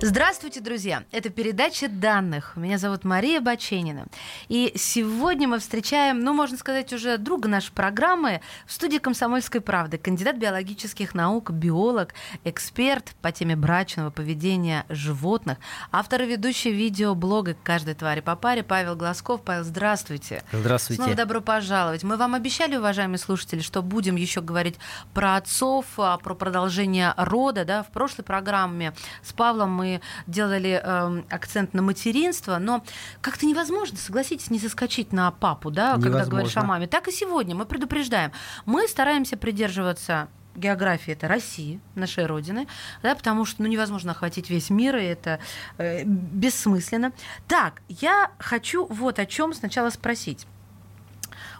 [0.00, 1.02] Здравствуйте, друзья!
[1.10, 2.52] Это передача данных.
[2.54, 4.06] Меня зовут Мария Баченина.
[4.46, 9.98] И сегодня мы встречаем, ну, можно сказать, уже друга нашей программы в студии «Комсомольской правды».
[9.98, 12.14] Кандидат биологических наук, биолог,
[12.44, 15.58] эксперт по теме брачного поведения животных,
[15.90, 19.42] автор и ведущий видеоблога «Каждой твари по паре» Павел Глазков.
[19.42, 20.44] Павел, здравствуйте.
[20.52, 21.02] Здравствуйте.
[21.02, 22.04] Снова добро пожаловать.
[22.04, 24.76] Мы вам обещали, уважаемые слушатели, что будем еще говорить
[25.12, 27.64] про отцов, а, про продолжение рода.
[27.64, 27.82] Да?
[27.82, 28.94] В прошлой программе
[29.24, 29.87] с Павлом мы
[30.26, 32.84] делали э, акцент на материнство, но
[33.20, 36.10] как-то невозможно, согласитесь, не заскочить на папу, да, невозможно.
[36.10, 36.86] когда говоришь о маме.
[36.86, 38.32] Так и сегодня мы предупреждаем.
[38.66, 40.28] Мы стараемся придерживаться
[40.58, 42.66] географии это России, нашей Родины,
[43.02, 45.38] да, потому что ну, невозможно охватить весь мир, и это
[45.78, 47.12] э, бессмысленно.
[47.46, 50.46] Так, я хочу вот о чем сначала спросить.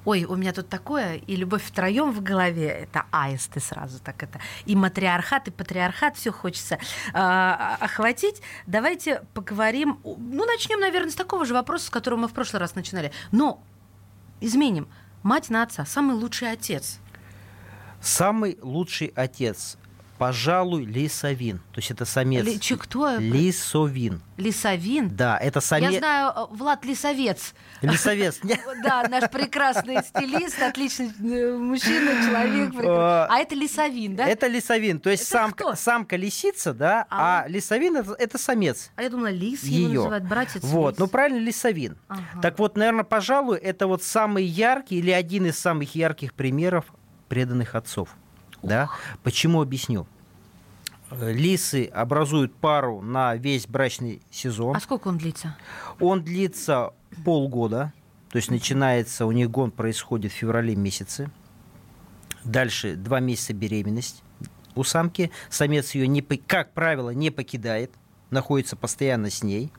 [0.08, 4.40] Ой, у меня тут такое, и любовь втроем в голове, это аисты сразу так это.
[4.64, 6.78] И матриархат, и патриархат, все хочется
[7.12, 8.40] э, охватить.
[8.66, 12.74] Давайте поговорим, ну, начнем, наверное, с такого же вопроса, с которого мы в прошлый раз
[12.74, 13.12] начинали.
[13.32, 13.62] Но
[14.40, 14.88] изменим.
[15.22, 17.00] Мать на отца, самый лучший отец.
[18.00, 19.76] Самый лучший отец
[20.18, 21.58] пожалуй, лисовин.
[21.72, 22.44] То есть это самец.
[22.44, 23.16] Ли, че, кто?
[23.16, 24.20] Лисовин.
[24.36, 25.08] Лисовин?
[25.14, 25.92] Да, это самец.
[25.92, 27.54] Я знаю э, Влад Лисовец.
[27.82, 28.40] Лисовец.
[28.82, 32.74] Да, наш прекрасный стилист, отличный э, мужчина, человек.
[32.84, 34.26] А это лисовин, да?
[34.26, 35.00] Это лисовин.
[35.00, 38.90] То есть самка, лисица, да, а, а лисовин это, это самец.
[38.96, 41.96] А я думала, лис его называют, братец Вот, ну правильно, лисовин.
[42.42, 46.86] Так вот, наверное, пожалуй, это вот самый яркий или один из самых ярких примеров
[47.28, 48.10] преданных отцов.
[48.62, 48.90] Да?
[49.22, 50.06] Почему объясню?
[51.10, 54.76] Лисы образуют пару на весь брачный сезон.
[54.76, 55.56] А сколько он длится?
[56.00, 56.92] Он длится
[57.24, 57.92] полгода.
[58.30, 61.30] То есть начинается, у них гон происходит в феврале месяце.
[62.44, 64.22] Дальше два месяца беременность
[64.74, 65.30] у самки.
[65.48, 67.90] Самец ее, не, как правило, не покидает,
[68.30, 69.72] находится постоянно с ней.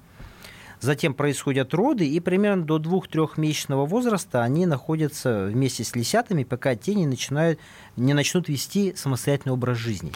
[0.79, 6.95] Затем происходят роды, и примерно до 2-3-месячного возраста они находятся вместе с лисятами, пока те
[6.95, 7.59] не, начинают,
[7.97, 10.13] не начнут вести самостоятельный образ жизни.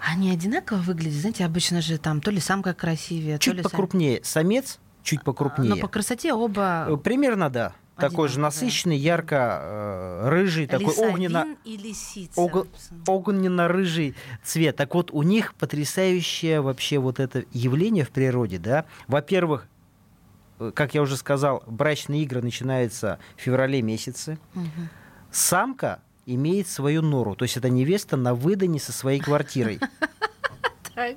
[0.00, 1.20] Они одинаково выглядят?
[1.20, 3.62] Знаете, обычно же там то ли самка красивее, чуть то ли...
[3.62, 4.20] покрупнее.
[4.22, 5.74] Самец чуть покрупнее.
[5.74, 6.86] Но по красоте оба...
[6.88, 7.72] Э, примерно, да.
[7.96, 11.56] Такой же насыщенный, ярко-рыжий, такой огненно...
[11.64, 12.38] и лисица.
[12.38, 12.66] Ог...
[13.06, 14.14] Огненно-рыжий
[14.44, 14.76] цвет.
[14.76, 18.84] Так вот, у них потрясающее вообще вот это явление в природе, да.
[19.08, 19.66] Во-первых,
[20.58, 24.38] э, как я уже сказал, брачные игры начинаются в феврале месяце.
[24.54, 24.64] Угу.
[25.30, 29.80] Самка имеет свою нору, то есть это невеста на выдане со своей квартирой.
[30.94, 31.16] Так,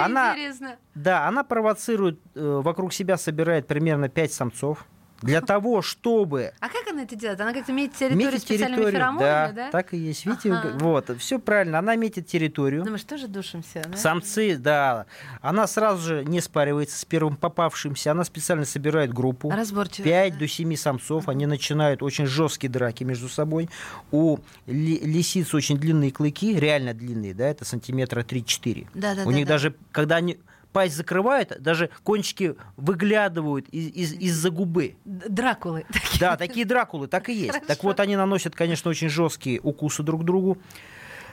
[0.00, 0.76] она, интересно.
[0.96, 4.84] Да, она провоцирует, э, вокруг себя собирает примерно 5 самцов
[5.22, 6.52] для того, чтобы...
[6.60, 7.40] А как она это делает?
[7.40, 9.70] Она как-то метит территорию метит специальными территорию, феромонами, да, да?
[9.70, 10.26] так и есть.
[10.26, 10.76] Видите, ага.
[10.78, 11.78] вот, все правильно.
[11.78, 12.84] Она метит территорию.
[12.84, 13.96] Ну мы же душимся, да?
[13.96, 15.06] Самцы, да.
[15.40, 18.12] Она сразу же не спаривается с первым попавшимся.
[18.12, 19.50] Она специально собирает группу.
[19.50, 20.04] Разборчиво.
[20.04, 20.38] 5 да.
[20.38, 21.28] до 7 самцов.
[21.28, 23.68] Они начинают очень жесткие драки между собой.
[24.10, 28.88] У лисиц очень длинные клыки, реально длинные, да, это сантиметра 3-4.
[28.94, 29.54] Да, да, У да, них да.
[29.54, 30.38] даже, когда они
[30.76, 34.96] пасть закрывают, даже кончики выглядывают из- из- из-за губы.
[35.06, 35.86] Дракулы.
[36.20, 37.52] Да, такие дракулы, так и есть.
[37.52, 37.66] Хорошо.
[37.66, 40.58] Так вот, они наносят, конечно, очень жесткие укусы друг другу.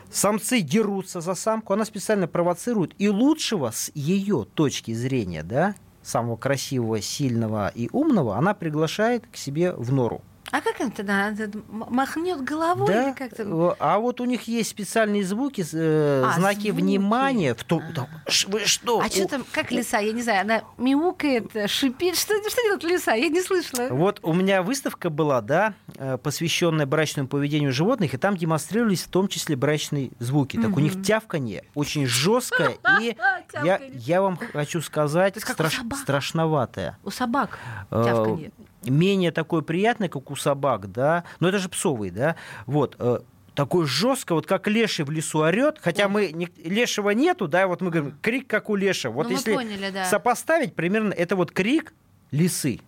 [0.09, 2.93] Самцы дерутся за самку, она специально провоцирует.
[2.99, 9.35] И лучшего с ее точки зрения, да, самого красивого, сильного и умного, она приглашает к
[9.35, 10.21] себе в нору.
[10.51, 11.33] А как он тогда
[11.69, 13.75] махнет головой да, или как-то?
[13.79, 16.81] А вот у них есть специальные звуки, э, а, знаки звуки.
[16.81, 17.55] внимания.
[17.55, 18.07] В том, а.
[18.47, 18.99] вы что?
[18.99, 19.99] А что там, как лиса?
[19.99, 22.17] Я не знаю, она мяукает, шипит.
[22.17, 23.13] Что, что делает лиса?
[23.13, 23.87] Я не слышала.
[23.89, 29.07] Вот у меня выставка была, да, э, посвященная брачному поведению животных, и там демонстрировались в
[29.07, 30.61] том числе брачные звуки.
[30.61, 33.15] Так у них тявканье очень жесткое, и
[33.63, 36.97] я, я вам хочу сказать, страш, страшноватое.
[37.03, 37.57] У собак
[37.89, 38.51] э, тявканье
[38.85, 42.35] менее такой приятный, как у собак, да, но это же псовый, да,
[42.65, 43.19] вот, э,
[43.55, 47.81] такой жестко, вот как леший в лесу орет, хотя мы не, лешего нету, да, вот
[47.81, 49.13] мы говорим крик как у лешего.
[49.13, 50.05] Вот ну, если поняли, да.
[50.05, 51.93] сопоставить, примерно это вот крик
[52.31, 52.79] лисы.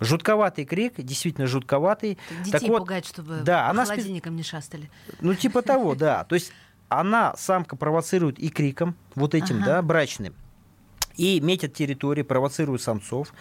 [0.00, 2.18] Жутковатый крик, действительно жутковатый.
[2.44, 4.90] Детей так вот, пугать, чтобы да, она холодильником не шастали.
[5.20, 6.22] Ну, типа того, да.
[6.28, 6.52] То есть
[6.88, 9.66] она, самка, провоцирует и криком, вот этим, ага.
[9.66, 10.34] да, брачным,
[11.16, 13.32] и метит территории, провоцирует самцов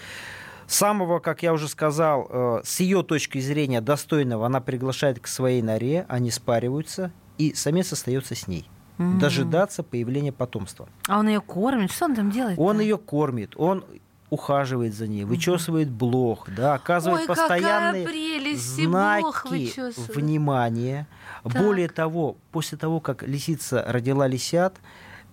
[0.68, 5.62] самого, как я уже сказал, э, с ее точки зрения достойного, она приглашает к своей
[5.62, 8.69] норе, они спариваются, и самец остается с ней.
[8.98, 9.19] Mm-hmm.
[9.19, 10.90] Дожидаться появления потомства.
[11.08, 11.92] А он ее кормит?
[11.92, 12.58] Что он там делает?
[12.58, 13.54] Он ее кормит.
[13.56, 13.84] Он
[14.30, 19.72] ухаживает за ней, вычесывает блох, да, оказывает Ой, постоянные прелесть, знаки
[20.12, 21.08] внимания.
[21.44, 21.62] Так.
[21.62, 24.75] Более того, после того, как лисица родила лисят,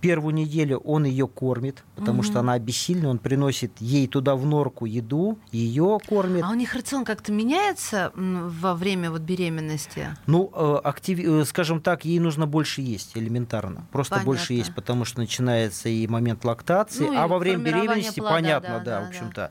[0.04, 4.84] первую неделю он ее кормит, потому что она обессильна, он приносит ей туда в норку
[4.84, 6.44] еду, ее кормит.
[6.44, 10.08] А у них рацион как-то меняется во время вот беременности?
[10.26, 13.86] Ну, э, актив- э, скажем так, ей нужно больше есть элементарно.
[13.92, 14.26] Просто Понятно.
[14.30, 18.68] больше есть, потому что начинается и момент лактации, Ну, а во время беременности, плода, понятно,
[18.68, 19.08] да, да, да, в да.
[19.08, 19.50] общем-то,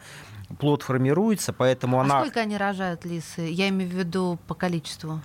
[0.60, 3.42] плод формируется, поэтому А она сколько они рожают, лисы?
[3.50, 5.20] Я имею в виду по количеству.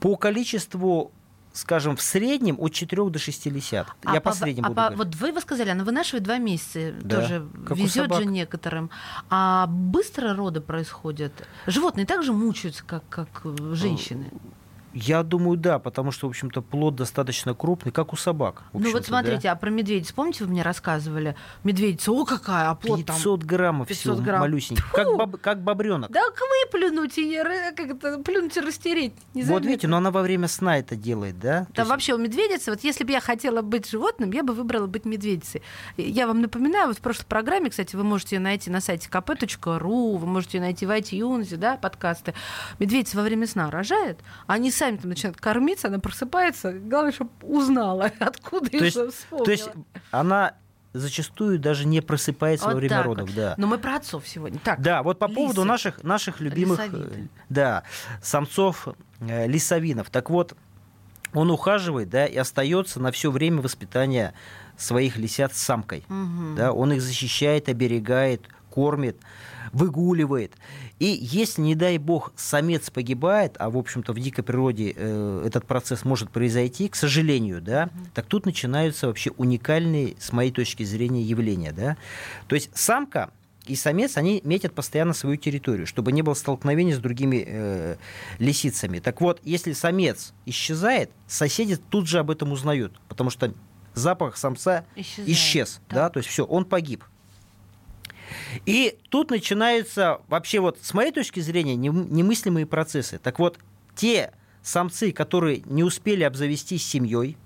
[0.00, 1.12] по количеству,
[1.56, 3.86] скажем, в среднем от 4 до 6 лисят.
[4.04, 4.98] А Я по- среднему а буду по- говорить.
[4.98, 6.92] Вот вы, вы сказали, она вынашивает два месяца.
[7.00, 8.90] Да, Тоже как везет же некоторым.
[9.30, 11.32] А быстро роды происходят?
[11.66, 14.30] Животные также мучаются, как, как э, женщины.
[14.98, 18.62] Я думаю, да, потому что, в общем-то, плод достаточно крупный, как у собак.
[18.72, 19.52] Ну вот смотрите, да.
[19.52, 21.36] а про медведиц, помните, вы мне рассказывали?
[21.64, 23.14] Медведица, о какая, а плод там...
[23.14, 24.40] 500 граммов 500 всего, грамм.
[24.40, 26.10] малюсенький, как, боб- как бобренок.
[26.10, 27.44] Да как выплюнуть и не
[27.74, 29.12] как плюнуть и растереть.
[29.12, 29.68] вот незаметно.
[29.68, 31.66] видите, но она во время сна это делает, да?
[31.74, 34.86] Да есть- вообще у медведицы, вот если бы я хотела быть животным, я бы выбрала
[34.86, 35.60] быть медведицей.
[35.98, 40.16] Я вам напоминаю, вот в прошлой программе, кстати, вы можете ее найти на сайте kp.ru,
[40.16, 42.32] вы можете ее найти в iTunes, да, подкасты.
[42.78, 47.30] Медведица во время сна рожает, а они сами там начинают кормиться, она просыпается, главное, чтобы
[47.42, 49.44] узнала, откуда То и есть, вспомнила.
[49.44, 49.68] то есть
[50.10, 50.54] она
[50.92, 53.36] зачастую даже не просыпается во Вот время так родов, вот.
[53.36, 53.54] да.
[53.58, 54.58] Но мы про отцов сегодня.
[54.58, 55.68] Так, Да, вот по поводу лисы.
[55.68, 57.82] наших, наших любимых э, да,
[58.22, 58.88] самцов
[59.20, 60.08] э, лисовинов.
[60.10, 60.56] Так вот,
[61.34, 64.32] он ухаживает, да, и остается на все время воспитания
[64.78, 66.04] своих лисят с самкой.
[66.08, 66.54] Мгм.
[66.56, 69.18] Да, он их защищает, оберегает, кормит,
[69.76, 70.54] выгуливает.
[70.98, 75.66] И если, не дай бог, самец погибает, а, в общем-то, в дикой природе э, этот
[75.66, 81.22] процесс может произойти, к сожалению, да, так тут начинаются вообще уникальные, с моей точки зрения,
[81.22, 81.72] явления.
[81.72, 81.96] Да.
[82.48, 83.30] То есть самка
[83.66, 87.96] и самец, они метят постоянно свою территорию, чтобы не было столкновений с другими э,
[88.38, 89.00] лисицами.
[89.00, 93.52] Так вот, если самец исчезает, соседи тут же об этом узнают, потому что
[93.92, 95.28] запах самца Исчезает.
[95.30, 96.12] исчез, да, Так.
[96.14, 97.04] то есть все, он погиб.
[98.66, 103.18] И тут начинаются вообще вот с моей точки зрения нем- немыслимые процессы.
[103.18, 103.58] Так вот,
[103.94, 104.32] те
[104.62, 107.38] самцы, которые не успели обзавестись семьей,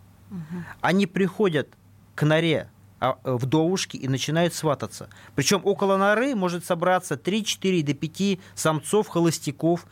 [0.80, 1.68] они приходят
[2.14, 2.70] к норе
[3.00, 5.08] а, э, вдовушки и начинают свататься.
[5.34, 9.86] Причем около норы может собраться 3-4 до 5 самцов холостяков.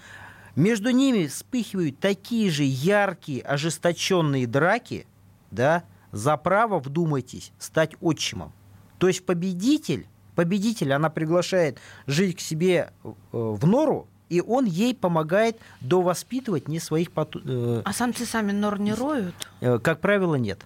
[0.56, 5.06] Между ними вспыхивают такие же яркие, ожесточенные драки,
[5.50, 8.52] да, за право, вдумайтесь, стать отчимом.
[8.98, 10.06] То есть победитель,
[10.42, 16.78] победитель, она приглашает жить к себе э, в нору, и он ей помогает довоспитывать не
[16.78, 19.34] своих, поту- э, А самцы сами нор не роют?
[19.60, 20.60] э, как правило, нет.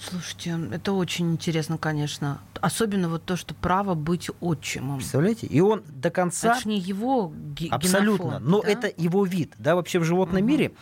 [0.00, 2.40] Слушайте, это очень интересно, конечно.
[2.60, 4.96] Особенно вот то, что право быть отчимом.
[4.96, 5.46] Представляете?
[5.46, 6.50] И он до конца...
[6.50, 8.24] Это ж не его ге- Абсолютно.
[8.24, 8.68] генофонд, Но да?
[8.68, 9.54] это его вид.
[9.58, 10.72] Да, вообще в животном мире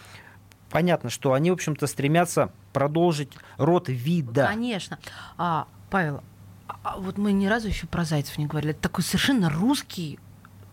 [0.71, 4.47] понятно, что они, в общем-то, стремятся продолжить род вида.
[4.47, 4.99] Конечно.
[5.37, 6.23] А, Павел,
[6.85, 8.73] а- вот мы ни разу еще про зайцев не говорили.
[8.73, 10.19] Это такой совершенно русский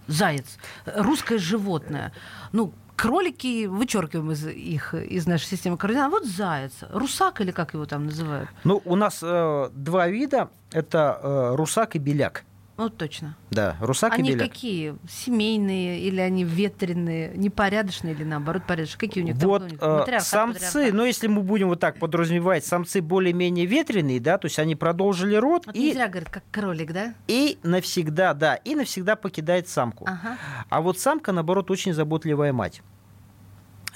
[0.07, 2.11] заяц, русское животное.
[2.51, 6.07] Ну, кролики вычеркиваем из их из нашей системы координат.
[6.07, 8.49] А вот заяц, русак или как его там называют?
[8.63, 10.49] Ну, у нас э, два вида.
[10.71, 12.43] Это э, русак и беляк.
[12.77, 13.37] Ну, точно.
[13.51, 14.49] Да, русак и они беляк.
[14.49, 14.95] какие?
[15.07, 18.99] Семейные или они ветреные, непорядочные или наоборот порядочные?
[18.99, 19.79] Какие у них там, Вот них?
[19.81, 20.93] э, Матриархат, самцы, патриархат?
[20.93, 25.35] ну если мы будем вот так подразумевать, самцы более-менее ветреные, да, то есть они продолжили
[25.35, 27.13] род Вот и, не зря говорят, как кролик, да?
[27.27, 30.05] и навсегда, да, и навсегда покидает самку.
[30.07, 30.37] Ага.
[30.69, 32.81] А вот самка, наоборот, очень заботливая мать.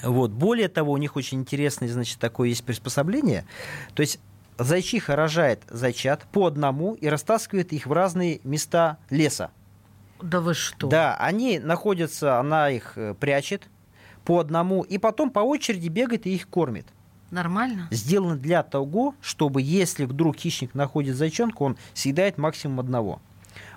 [0.02, 0.30] Вот.
[0.30, 3.46] Более того, у них очень интересное, значит, такое есть приспособление.
[3.94, 4.20] То есть
[4.58, 9.50] зайчиха рожает зайчат по одному и растаскивает их в разные места леса.
[10.20, 10.88] Да вы что?
[10.88, 13.68] Да, они находятся, она их э, прячет
[14.24, 16.86] по одному, и потом по очереди бегает и их кормит.
[17.30, 17.88] Нормально?
[17.90, 23.20] Сделано для того, чтобы если вдруг хищник находит зайчонку, он съедает максимум одного.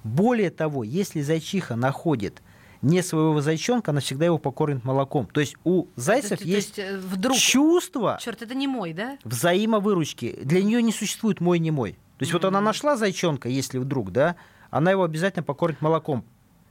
[0.03, 2.41] Более того, если зайчиха находит
[2.81, 5.27] не своего зайчонка, она всегда его покормит молоком.
[5.27, 7.37] То есть у зайцев То- то есть есть, э, вдруг...
[7.37, 9.17] чувство Черт, это не мой, да?
[9.23, 10.39] взаимовыручки.
[10.43, 11.93] Для нее не существует мой не мой.
[12.17, 14.35] То есть вот она нашла зайчонка, если вдруг, да,
[14.71, 16.23] она его обязательно покормит молоком.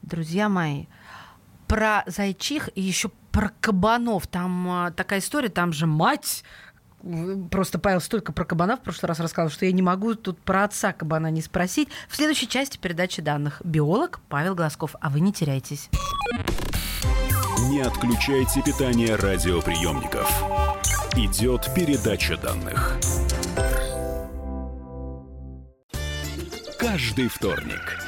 [0.03, 0.87] Друзья мои,
[1.67, 4.27] про зайчих и еще про кабанов.
[4.27, 6.45] Там а, такая история, там же мать
[7.51, 10.65] Просто Павел столько про кабанов в прошлый раз рассказал, что я не могу тут про
[10.65, 11.89] отца кабана не спросить.
[12.09, 14.95] В следующей части передачи данных биолог Павел Глазков.
[15.01, 15.89] А вы не теряйтесь.
[17.69, 20.31] Не отключайте питание радиоприемников.
[21.17, 22.99] Идет передача данных.
[26.99, 28.08] каждый вторник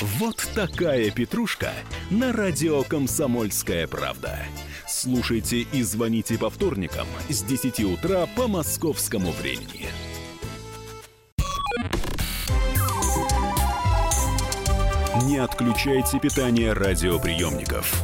[0.00, 1.72] Вот такая петрушка
[2.08, 4.38] на радио «Комсомольская правда».
[4.86, 9.88] Слушайте и звоните по вторникам с 10 утра по московскому времени.
[15.24, 18.00] Не отключайте питание радиоприемников.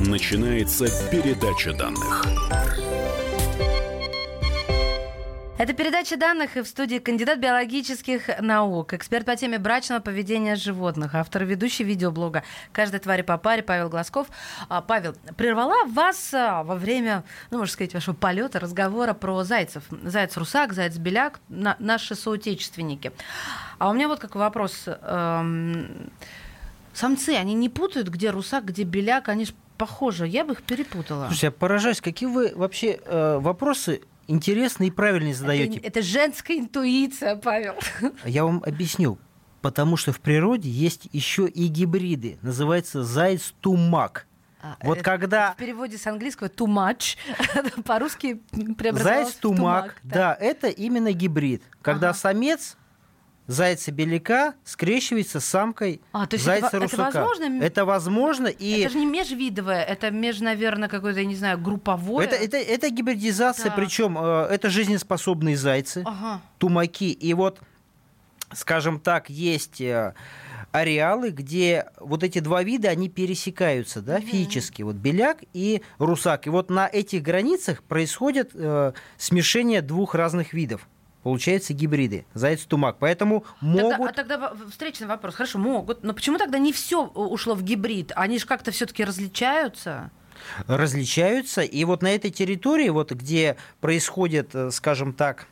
[0.00, 2.87] Начинается передача данных.
[5.58, 11.16] Это передача данных и в студии кандидат биологических наук, эксперт по теме брачного поведения животных,
[11.16, 14.28] автор и ведущий видеоблога «Каждой твари по паре» Павел Глазков.
[14.68, 19.82] А, Павел, прервала вас а, во время, ну, можно сказать, вашего полета, разговора про зайцев.
[19.90, 23.10] Заяц-русак, заяц-беляк, на, наши соотечественники.
[23.78, 24.84] А у меня вот какой вопрос.
[24.86, 26.12] Эм,
[26.94, 30.24] самцы, они не путают, где русак, где беляк, они же похожи.
[30.24, 31.24] Я бы их перепутала.
[31.24, 35.78] Слушайте, я поражаюсь, какие вы вообще э, вопросы интересные и правильные задаете.
[35.78, 37.74] Это, это женская интуиция, Павел.
[38.24, 39.18] Я вам объясню.
[39.60, 42.38] Потому что в природе есть еще и гибриды.
[42.42, 44.26] Называется заяц-тумак.
[44.60, 45.52] А, вот это когда...
[45.52, 47.16] В переводе с английского too much,
[47.84, 48.40] по-русски
[48.76, 51.62] преобразовалось Заяц-тумак, да, это именно гибрид.
[51.82, 52.18] Когда Ага.
[52.18, 52.76] самец
[53.48, 57.62] зайца-беляка скрещивается с самкой А, то есть это во- это возможно?
[57.62, 58.80] Это возможно, и...
[58.82, 62.28] Это же не межвидовое, это меж, наверное, какое-то, я не знаю, групповое.
[62.28, 63.76] Это, это, это гибридизация, Так.
[63.76, 66.40] причем э, это жизнеспособные зайцы, Ага.
[66.58, 67.10] тумаки.
[67.10, 67.58] И вот,
[68.52, 70.12] скажем так, есть э,
[70.70, 74.82] ареалы, где вот эти два вида, они пересекаются, да, физически.
[74.82, 76.46] Вот беляк и русак.
[76.46, 80.86] И вот на этих границах происходит э, смешение двух разных видов.
[81.22, 82.96] Получается гибриды, заяц-тумак.
[83.00, 84.10] Поэтому Тогда- могут...
[84.10, 85.34] а тогда встречный вопрос.
[85.34, 86.02] Хорошо, могут.
[86.04, 88.12] Но почему тогда не все ушло в гибрид?
[88.14, 90.10] Они же как-то все-таки различаются.
[90.68, 91.62] различаются.
[91.62, 95.48] И вот на этой территории, вот где происходит, э, скажем так,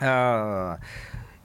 [0.00, 0.78] а,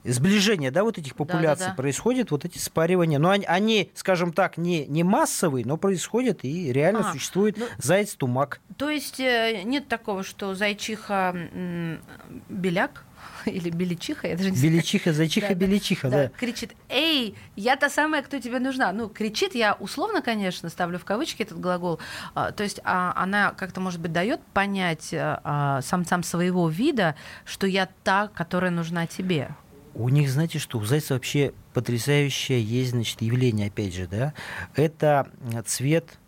[0.04, 1.74] сближение, да, вот этих популяций, Да-да-да.
[1.76, 3.18] происходит вот эти спаривания.
[3.18, 7.66] Но они, они, скажем так, не, не массовые, но происходят и реально А, существует ну-
[7.78, 8.60] заяц-тумак.
[8.78, 11.34] То есть э, нет такого, что зайчиха
[12.48, 13.04] беляк
[13.50, 14.72] или беличиха, я даже не знаю.
[14.72, 16.28] Беличиха, зайчиха, Да, да, беличиха, да.
[16.28, 18.92] Кричит, эй, я та самая, кто тебе нужна.
[18.92, 22.00] Ну, кричит, я условно, конечно, ставлю в кавычки этот глагол.
[22.34, 27.14] А, то есть а, она как-то, может быть, дает понять а, а, самцам своего вида,
[27.44, 29.50] что я та, которая нужна тебе.
[29.94, 34.34] У них, знаете что, у зайца вообще потрясающее есть, значит, явление, опять же, да.
[34.74, 36.18] Это э, цвет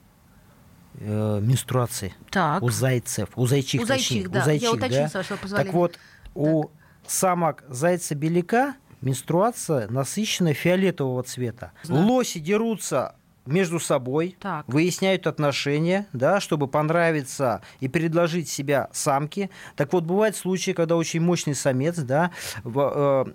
[0.94, 2.14] э, менструации.
[2.30, 2.62] Так.
[2.62, 4.40] У зайцев, у зайчих, У точнее, зайчих, да.
[4.40, 5.08] у зайчих, я уточню, да.
[5.08, 5.66] с вашего позволения.
[5.66, 5.98] Так вот,
[6.34, 6.70] у
[7.08, 11.72] самок зайца-беляка менструация насыщена фиолетового цвета.
[11.82, 12.06] Знаю.
[12.06, 13.14] Лоси дерутся
[13.46, 14.66] между собой, Так.
[14.68, 19.48] выясняют отношения, да, чтобы понравиться и предложить себя самке.
[19.74, 22.30] Так вот, бывают случаи, когда очень мощный самец, да,
[22.62, 23.32] в- э,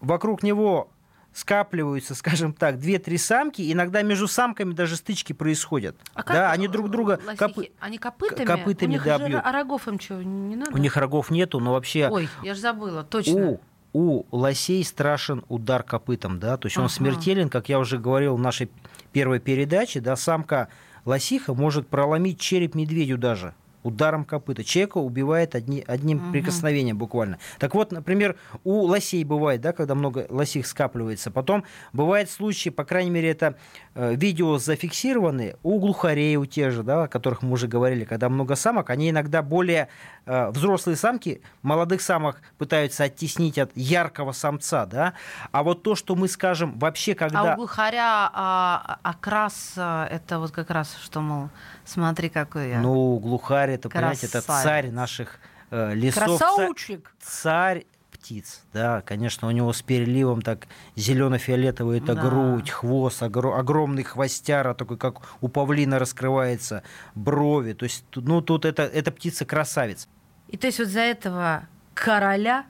[0.00, 0.90] вокруг него
[1.34, 5.96] скапливаются, скажем так, две-три самки, иногда между самками даже стычки происходят.
[6.14, 7.36] А как да, они друг друга лосихи?
[7.44, 8.46] копы- Они копытами?
[8.46, 9.40] копытами, У них да, же бьют.
[9.44, 10.72] а рогов им что, не надо?
[10.72, 13.34] У них рогов нету, но вообще Ой, я же забыла, точно.
[13.50, 13.60] у,
[13.92, 16.94] у лосей страшен удар копытом, да, то есть он Ага.
[16.94, 18.70] смертелен, как я уже говорил в нашей
[19.12, 20.68] первой передаче, да, самка
[21.04, 24.64] лосиха может проломить череп медведю даже ударом копыта.
[24.64, 26.32] Человека убивает одни, одним Мгм.
[26.32, 27.38] прикосновением буквально.
[27.58, 31.30] Так вот, например, у лосей бывает, да, когда много лосих скапливается.
[31.30, 33.56] Потом бывают случаи, по крайней мере, это
[33.94, 38.28] э, видео зафиксированы, у глухарей, у тех же, да, о которых мы уже говорили, когда
[38.28, 39.88] много самок, они иногда более
[40.26, 45.12] э, взрослые самки, молодых самок пытаются оттеснить от яркого самца, да.
[45.52, 47.52] А вот то, что мы скажем вообще, А когда...
[47.52, 51.50] у глухаря а, окрас а, это вот как раз что, мол,
[51.84, 52.80] смотри, какой я.
[52.80, 54.62] Ну, глухарь, это, понимаете, это Красавец.
[54.64, 55.38] царь наших
[55.70, 56.38] э, лесов.
[56.38, 57.12] Красавчик!
[57.20, 62.22] Царь птиц, да, конечно, у него с переливом так зелено-фиолетовый, это Да.
[62.22, 66.82] грудь, хвост, огро- огромный хвостяра, такой, как у павлина раскрывается,
[67.14, 70.08] брови, то есть, ну, тут это, это птица-красавец.
[70.48, 72.64] И то есть вот за этого короля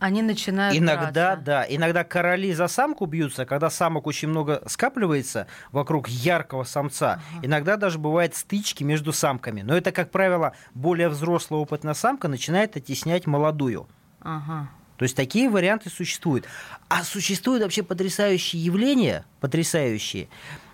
[0.00, 1.44] они начинают Иногда, драться.
[1.44, 7.20] да, иногда короли за самку бьются, когда самок очень много скапливается вокруг яркого самца.
[7.42, 9.60] Иногда даже бывают стычки между самками.
[9.60, 13.86] Но это, как правило, более взрослая опытная самка начинает оттеснять молодую.
[14.22, 14.70] Ага.
[14.96, 16.46] То есть такие варианты существуют.
[16.88, 20.28] А существуют вообще потрясающие явления, потрясающие.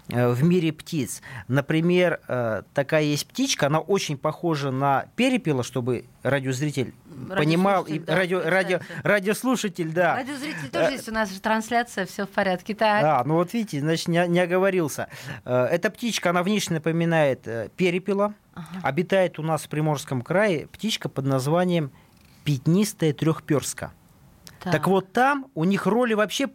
[0.08, 1.22] Э, в мире птиц.
[1.48, 6.94] Например, э, такая есть птичка, она очень похожа на перепела, чтобы радиозритель
[7.36, 10.16] понимал, и да, радио, радио, радиослушатель, да.
[10.16, 12.74] Радиозритель тоже есть у нас же трансляция, все в порядке.
[12.74, 13.04] Так.
[13.04, 15.08] А, ну вот видите, значит, не, не оговорился.
[15.44, 18.34] Э, Эта птичка, она внешне напоминает э, перепела.
[18.82, 21.90] Обитает у нас в Приморском крае птичка под названием
[22.44, 23.92] пятнистая трехперска.
[24.60, 24.86] Так.
[24.88, 26.48] вот там у них роли вообще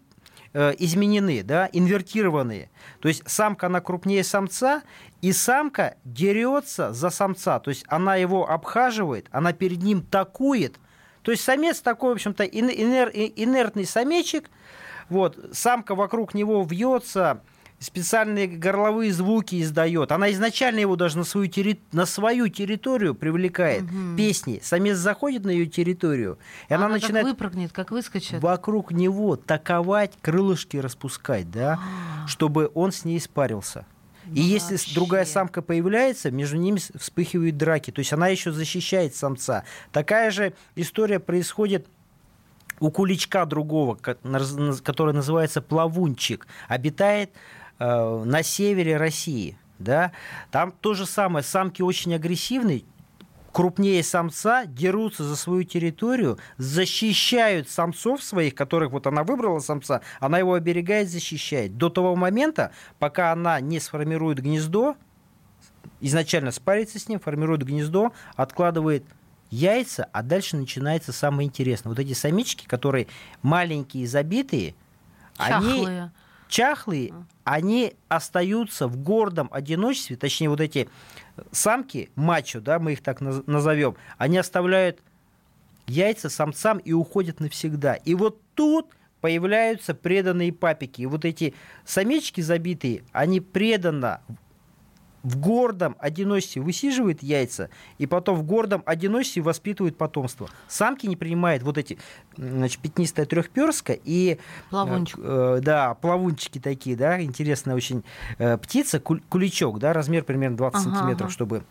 [0.54, 2.70] э, изменены, да, инвертированные.
[3.00, 4.82] То есть самка, она крупнее самца,
[5.22, 7.60] и самка дерется за самца.
[7.60, 10.80] То есть она его обхаживает, она перед ним такует.
[11.22, 14.50] То есть самец такой, в общем-то, ин- инер- инертный самечек.
[15.10, 17.42] Вот, самка вокруг него вьется,
[17.82, 20.12] специальные горловые звуки издает.
[20.12, 21.82] Она изначально его даже на свою, терри...
[21.92, 23.84] на свою территорию привлекает
[24.16, 24.62] песни.
[24.64, 26.38] Самец заходит на ее территорию,
[26.70, 28.42] и она Она начинает как выпрыгнет, как выскочит.
[28.42, 31.80] вокруг него таковать, крылышки распускать, да,
[32.28, 33.86] чтобы он с ней испарился.
[34.28, 35.34] И Ну, если с- другая вообще.
[35.34, 37.90] самка появляется, между ними вспыхивают драки.
[37.90, 39.64] То есть она еще защищает самца.
[39.92, 41.88] Такая же история происходит
[42.80, 47.32] у куличка другого, который называется плавунчик, обитает
[47.82, 49.58] э, на севере России.
[49.80, 50.12] Да?
[50.52, 52.84] Там то же самое, самки очень агрессивные,
[53.52, 60.38] крупнее самца, дерутся за свою территорию, защищают самцов своих, которых вот она выбрала самца, она
[60.38, 61.78] его оберегает, защищает.
[61.78, 64.96] До того момента, пока она не сформирует гнездо,
[66.00, 69.04] изначально спарится с ним, формирует гнездо, откладывает
[69.50, 71.90] яйца, а дальше начинается самое интересное.
[71.90, 73.08] Вот эти самички, которые
[73.42, 74.76] маленькие, забитые,
[75.38, 76.12] они
[76.52, 77.14] Чахлые.
[77.46, 80.90] они остаются в гордом одиночестве, точнее вот эти
[81.52, 85.00] самки, мачо, да, мы их так наз- назовем, они оставляют
[85.88, 87.94] яйца самцам и уходят навсегда.
[87.96, 88.88] И вот тут
[89.22, 91.02] появляются преданные папики.
[91.02, 91.54] И вот эти
[91.86, 94.22] самечки забитые, они преданно
[95.24, 100.50] в гордом одиночестве высиживают яйца, и потом в гордом одиночестве воспитывают потомство.
[100.68, 102.00] Самки не принимают вот эти,
[102.38, 104.40] значит, пятнистая трехперска и...
[104.70, 105.20] Плавунчик.
[105.22, 108.04] э, да, плавунчики такие, да, интересная очень
[108.40, 111.34] э, птица, куль- куличок, да, размер примерно 20 Ага, сантиметров, ага.
[111.34, 111.64] чтобы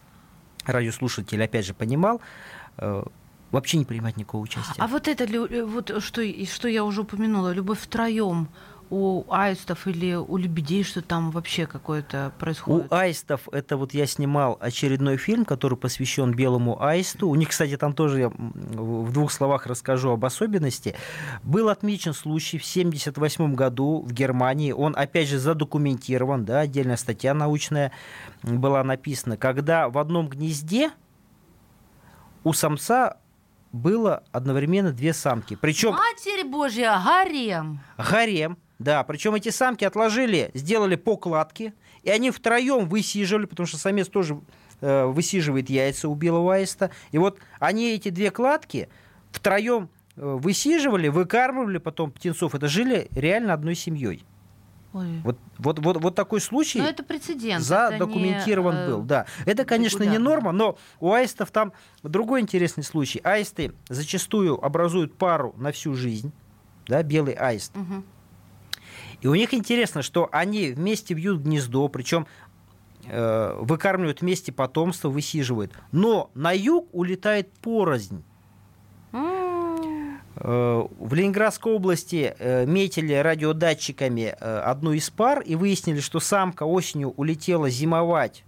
[0.64, 2.20] радиослушатель, опять же, понимал,
[2.78, 3.02] э,
[3.50, 4.74] вообще не принимать никакого участия.
[4.78, 8.48] А вот это, э, вот что, что я уже упомянула, любовь втроем
[8.90, 12.92] у аистов или у лебедей, что там вообще какое-то У происходит?
[12.92, 17.28] аистов, это вот я снимал очередной фильм, который посвящен белому аисту.
[17.28, 20.96] У них, кстати, там тоже я в двух словах расскажу об особенности.
[21.44, 24.72] Был отмечен случай в 1978 году в Германии.
[24.72, 27.92] Он, опять же, задокументирован, да, отдельная статья научная
[28.42, 30.90] была написана, когда в одном гнезде
[32.42, 33.18] у самца
[33.72, 35.54] было одновременно две самки.
[35.54, 37.80] Причем Матерь Божья, гарем.
[37.96, 44.08] гарем, да, причем эти самки отложили, сделали покладки, и они втроем высиживали, потому что самец
[44.08, 44.40] тоже
[44.80, 46.90] э, высиживает яйца у белого аиста.
[47.12, 48.88] И вот они эти две кладки
[49.32, 52.54] втроем э, высиживали, выкармливали потом птенцов.
[52.54, 54.24] Это жили реально одной семьей.
[54.94, 55.20] Ой.
[55.24, 57.62] Вот, вот, вот, вот такой случай Ну, это прецедент.
[57.62, 59.02] задокументирован это не, э, был.
[59.02, 59.26] Да.
[59.44, 63.20] Это, конечно, не норма, но у аистов там другой интересный случай.
[63.24, 66.32] Аисты зачастую образуют пару на всю жизнь.
[66.86, 67.76] Да, белый аист.
[67.76, 68.06] Мгм.
[69.20, 72.26] И у них интересно, что они вместе вьют гнездо, причем
[73.06, 75.72] э, выкармливают вместе потомство, высиживают.
[75.92, 78.24] Но на юг улетает порознь.
[80.36, 86.62] Э, В Ленинградской области э, метили радиодатчиками э, одну из пар и выяснили, что самка
[86.62, 88.44] осенью улетела зимовать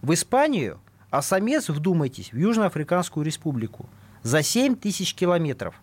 [0.00, 3.88] в Испанию, а самец, вдумайтесь, в Южноафриканскую республику
[4.22, 5.74] за 7 тысяч километров.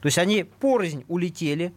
[0.00, 1.72] То есть они порознь улетели,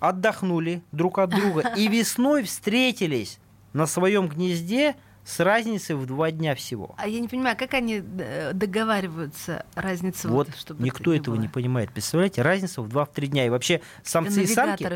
[0.00, 3.38] отдохнули друг от друга и весной встретились
[3.72, 6.94] на своем гнезде с разницей в два дня всего.
[6.98, 11.42] А я не понимаю, как они э, договариваются, разница Вот чтобы никто это этого было?
[11.42, 11.90] не понимает.
[11.90, 13.46] Представляете, разница в 2-3 дня.
[13.46, 14.86] И вообще самцы и самки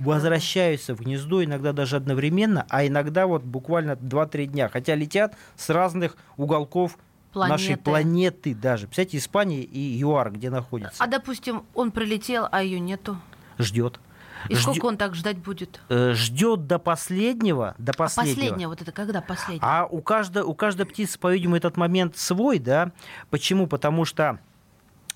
[0.00, 4.68] возвращаются в гнездо иногда даже одновременно, а иногда вот буквально 2-3 дня.
[4.68, 6.98] Хотя летят с разных уголков
[7.34, 7.82] нашей Планеты.
[7.82, 8.86] планеты даже.
[8.86, 11.02] Представляете, Испания и ЮАР, где находится.
[11.02, 13.16] А, допустим, он прилетел, а ее нету.
[13.58, 14.00] Ждет.
[14.48, 15.80] И сколько он так ждать будет?
[15.88, 18.34] Ждет до последнего, до А последнего.
[18.36, 19.60] последняя, вот это когда последняя?
[19.62, 22.92] А у каждой, у каждой птицы, по-видимому, этот момент свой, да?
[23.30, 23.66] Почему?
[23.66, 24.38] Потому что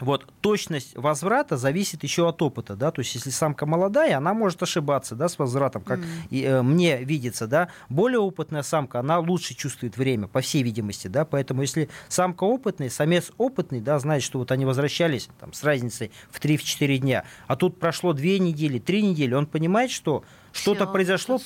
[0.01, 4.63] вот точность возврата зависит еще от опыта, да, то есть если самка молодая, она может
[4.63, 6.05] ошибаться, да, с возвратом, как mm.
[6.31, 11.09] и, э, мне видится, да, более опытная самка, она лучше чувствует время, по всей видимости,
[11.09, 15.63] да, поэтому если самка опытная, самец опытный, да, знает, что вот они возвращались там с
[15.63, 20.87] разницей в 3-4 дня, а тут прошло 2 недели, 3 недели, он понимает, что что-то
[20.87, 21.41] произошло,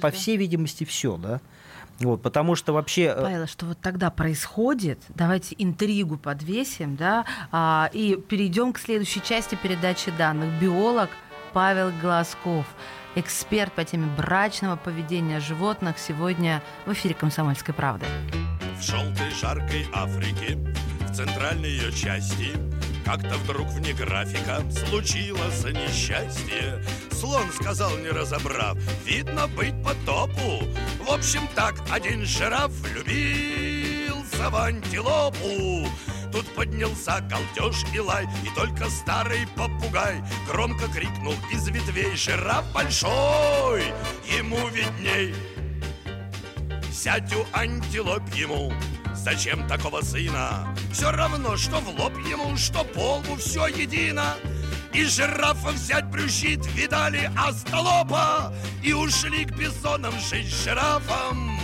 [0.00, 1.40] по всей видимости, все, да.
[2.00, 3.14] Вот, потому что вообще...
[3.16, 9.22] Э, Павел, что вот тогда происходит, давайте интригу подвесим, да, а, и перейдем к следующей
[9.22, 10.60] части передачи данных.
[10.60, 11.10] Биолог
[11.52, 12.66] Павел Глазков,
[13.14, 18.06] эксперт по теме брачного поведения животных, сегодня в эфире «Комсомольской правды».
[18.78, 20.58] В желтой жаркой Африке,
[21.00, 22.50] в центральной ее части,
[23.04, 26.82] как-то вдруг вне графика случилось несчастье.
[27.24, 30.62] Слон сказал, не разобрав, видно быть по топу.
[31.00, 35.88] В общем так, один жираф влюбился в антилопу.
[36.30, 43.84] Тут поднялся галдеж и лай, и только старый попугай громко крикнул из ветвей «Жираф большой,
[44.38, 45.34] ему видней!»
[46.92, 48.70] Сядь у антилоп ему,
[49.14, 50.76] Зачем такого сына?
[50.92, 54.34] Все равно, что в лоб ему, что полбу, все едино.
[54.94, 61.58] И жирафа взять брюзжит, видали остолопа, И ушли к бизонам жить жирафом.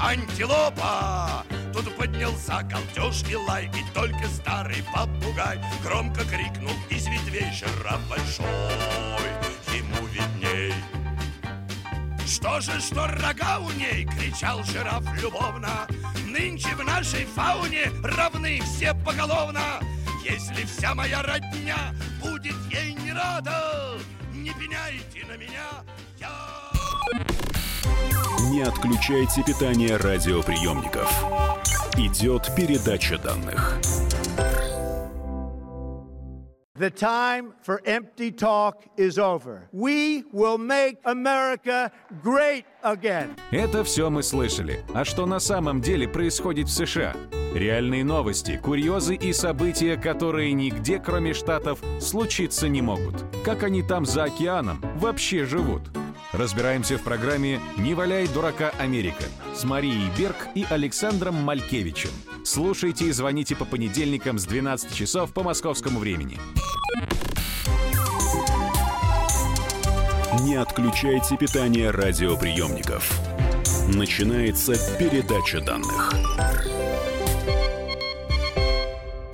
[0.00, 1.44] Антилопа!
[1.72, 8.46] Тут поднялся галдеж и лай, И только старый попугай Громко крикнул из ветвей жираф большой,
[9.72, 10.74] Ему видней.
[12.26, 15.86] Что же, что рога у ней, кричал жираф любовно,
[16.26, 19.80] Нынче в нашей фауне равны все поголовно.
[20.28, 23.96] Если вся моя родня будет ей не рада,
[24.34, 25.84] Не пеняйте на меня,
[26.18, 26.30] я...
[28.50, 31.08] Не отключайте питание радиоприемников.
[31.96, 33.78] Идет передача данных.
[36.76, 39.68] The time for empty talk is over.
[39.72, 43.36] We will make America great again.
[43.52, 44.84] Это все мы слышали.
[44.92, 47.14] А что на самом деле происходит в США?
[47.56, 53.24] Реальные новости, курьезы и события, которые нигде, кроме Штатов, случиться не могут.
[53.46, 55.80] Как они там за океаном вообще живут?
[56.32, 62.10] Разбираемся в программе «Не валяй дурака Америка» с Марией Берг и Александром Малькевичем.
[62.44, 66.38] Слушайте и звоните по понедельникам с 12 часов по московскому времени.
[70.42, 73.18] Не отключайте питание радиоприемников.
[73.88, 76.12] Начинается передача данных.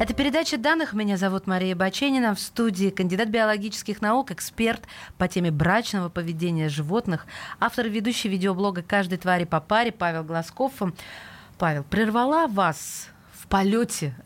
[0.02, 0.94] Это передача данных.
[0.94, 2.34] Меня зовут Мария Баченина.
[2.34, 4.82] В студии кандидат биологических наук, эксперт
[5.16, 7.24] по теме брачного поведения животных,
[7.60, 10.72] автор и ведущий видеоблога «Каждой твари по паре» Павел Глазков.
[11.56, 14.16] Павел, прервала вас в полете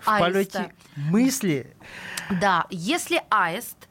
[0.00, 1.76] В полете мысли?
[2.40, 3.87] Да, если аист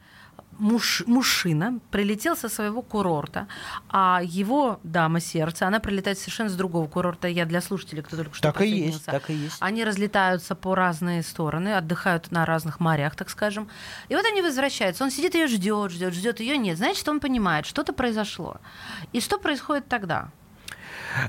[0.60, 3.48] муж, мужчина прилетел со своего курорта,
[3.90, 7.28] а его дама сердца, она прилетает совершенно с другого курорта.
[7.28, 9.58] Я для слушателей, кто только что так и есть, так и есть.
[9.60, 13.70] Они разлетаются по разные стороны, отдыхают на разных морях, так скажем.
[14.10, 15.04] И вот они возвращаются.
[15.04, 16.78] Он сидит ее ждет, ждет, ждет ее нет.
[16.78, 18.58] Значит, он понимает, что-то произошло.
[19.14, 20.30] И что происходит тогда?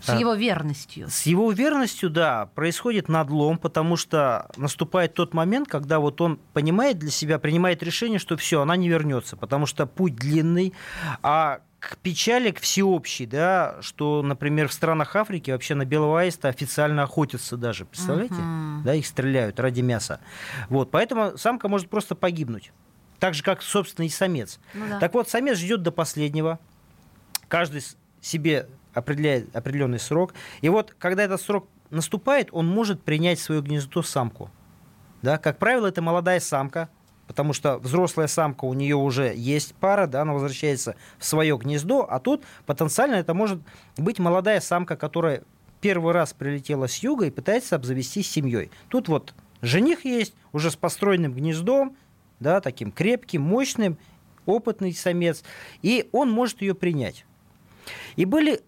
[0.02, 1.08] С его верностью.
[1.08, 6.98] С его верностью, да, происходит надлом, потому что наступает тот момент, когда вот он понимает
[6.98, 10.74] для себя, принимает решение, что все, она не вернется, потому что путь длинный,
[11.22, 16.48] а к печали, к всеобщей, да, что, например, в странах Африки вообще на белого аиста
[16.48, 18.34] официально охотятся даже, представляете?
[18.34, 18.82] Uh-huh.
[18.82, 20.20] Да, их стреляют ради мяса.
[20.68, 22.72] Вот, поэтому самка может просто погибнуть.
[23.20, 24.58] Так же, как, собственно, и самец.
[24.74, 24.98] Ну, да.
[24.98, 26.58] Так вот, самец ждет до последнего.
[27.48, 27.82] Каждый
[28.20, 30.34] себе определяет определенный срок.
[30.60, 34.50] И вот, когда этот срок наступает, он может принять свое гнездо самку.
[35.22, 35.38] Да?
[35.38, 36.88] Как правило, это молодая самка,
[37.26, 42.06] потому что взрослая самка, у нее уже есть пара, да, она возвращается в свое гнездо,
[42.08, 43.60] а тут потенциально это может
[43.96, 45.42] быть молодая самка, которая
[45.80, 48.70] первый раз прилетела с юга и пытается обзавестись семьей.
[48.88, 51.96] Тут вот жених есть, уже с построенным гнездом,
[52.40, 53.98] да, таким крепким, мощным,
[54.46, 55.42] опытный самец,
[55.82, 57.24] и он может ее принять.
[58.16, 58.62] И были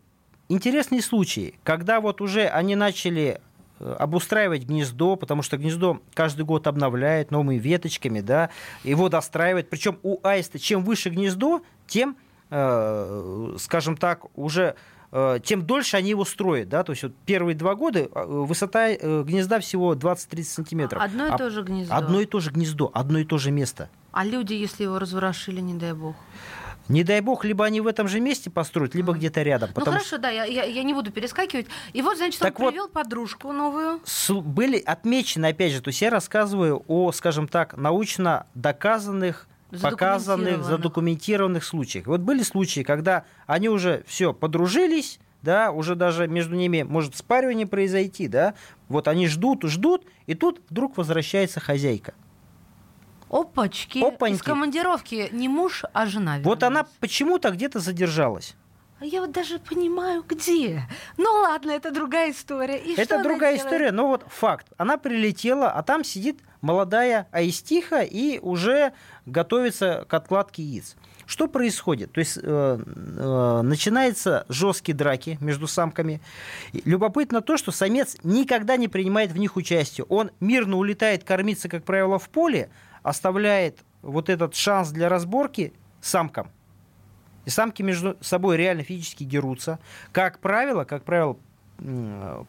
[0.51, 3.41] интересные случаи, когда вот уже они начали
[3.79, 8.51] э, обустраивать гнездо, потому что гнездо каждый год обновляет новыми веточками, да,
[8.85, 9.71] его достраивает.
[9.71, 12.17] Причем у аиста чем выше гнездо, тем,
[12.51, 14.75] э, скажем так, уже
[15.13, 18.89] э, тем дольше они его строят, да, то есть вот первые два года э, высота
[18.89, 21.03] э, гнезда всего 20-30 сантиметров.
[21.03, 21.95] Одно и а, то же гнездо.
[21.95, 23.89] Одно и то же гнездо, одно и то же место.
[24.13, 26.17] А люди, если его разворошили, не дай бог?
[26.91, 29.71] Не дай бог, либо они в этом же месте построят, либо где-то рядом.
[29.77, 31.67] Ну хорошо, да, я, я, я не буду перескакивать.
[31.93, 34.01] И вот, значит, Так он вот- привел подружку новую.
[34.05, 39.47] с- были отмечены, опять же, то есть я рассказываю о, скажем так, научно доказанных,
[39.81, 42.07] показанных, задокументированных случаях.
[42.07, 47.67] Вот были случаи, когда они уже все подружились, да, уже даже между ними может спаривание
[47.67, 48.55] произойти, да,
[48.89, 52.15] вот они ждут, ждут, и тут вдруг возвращается хозяйка.
[53.31, 54.03] Опачки.
[54.03, 54.37] Опаньки.
[54.37, 56.39] Из командировки не муж, а жена.
[56.43, 56.99] Вот она вернулась.
[57.01, 58.57] почему-то где-то задержалась.
[59.01, 60.83] А я вот даже понимаю, где.
[61.17, 62.77] Ну ладно, это другая история.
[62.77, 64.67] И Это другая история, но вот факт.
[64.77, 68.93] Она прилетела, а там сидит молодая аистиха и уже
[69.25, 70.97] готовится к откладке яиц.
[71.25, 72.13] Что происходит?
[72.13, 76.21] То есть э, э, начинаются жесткие драки между самками.
[76.85, 80.05] Любопытно то, что самец никогда не принимает в них участие.
[80.11, 82.69] Он мирно улетает кормиться, как правило, в поле,
[83.03, 86.51] оставляет вот этот шанс для разборки самкам.
[87.45, 89.79] И самки между собой реально физически дерутся.
[90.13, 91.37] Как правило, как правило,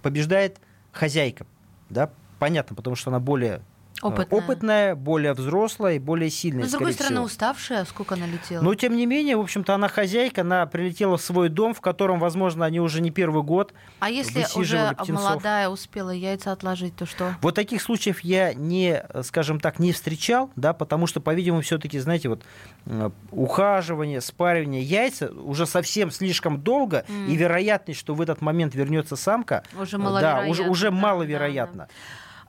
[0.02, 0.60] побеждает
[0.92, 1.46] хозяйка.
[1.90, 2.12] Да?
[2.40, 3.62] Понятно, потому что она более
[4.02, 4.40] Опытная.
[4.42, 6.64] опытная, более взрослая и более сильная.
[6.64, 7.26] Но, с другой стороны, всего.
[7.26, 8.62] уставшая, сколько она летела.
[8.64, 12.20] Но, тем не менее, в общем-то, она хозяйка, она прилетела в свой дом, в котором,
[12.20, 13.74] возможно, они уже не первый год.
[14.00, 15.24] а если уже птенцов.
[15.24, 17.36] молодая успела яйца отложить, то что?
[17.42, 22.00] Вот таких случаев я не, э, скажем так, не встречал, да, потому что, по-видимому, все-таки,
[22.00, 22.44] знаете, вот
[22.88, 27.28] э, ухаживание, спаривание яйца уже совсем слишком долго, М.
[27.28, 30.44] и вероятность, что в этот момент вернется самка, Уже э, маловероятно.
[30.46, 31.88] да, уже, уже маловероятно.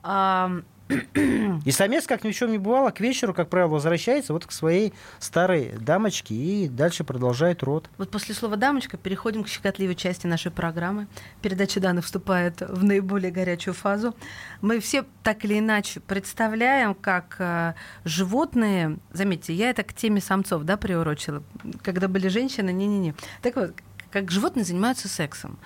[0.03, 0.63] да, да.
[1.65, 4.51] И самец, как ни в чем не бывало, к вечеру, как правило, возвращается вот к
[4.51, 7.89] своей старой дамочке и дальше продолжает род.
[7.97, 11.07] Вот после слова «дамочка» переходим к щекотливой части нашей программы.
[11.41, 14.15] Передача данных вступает в наиболее горячую фазу.
[14.61, 18.97] Мы все так или иначе представляем, как э, животные...
[19.11, 21.43] Заметьте, я это к теме самцов да, приурочила.
[21.81, 23.15] Когда были женщины, не-не-не.
[23.41, 23.73] Так вот,
[24.11, 25.57] как животные занимаются сексом.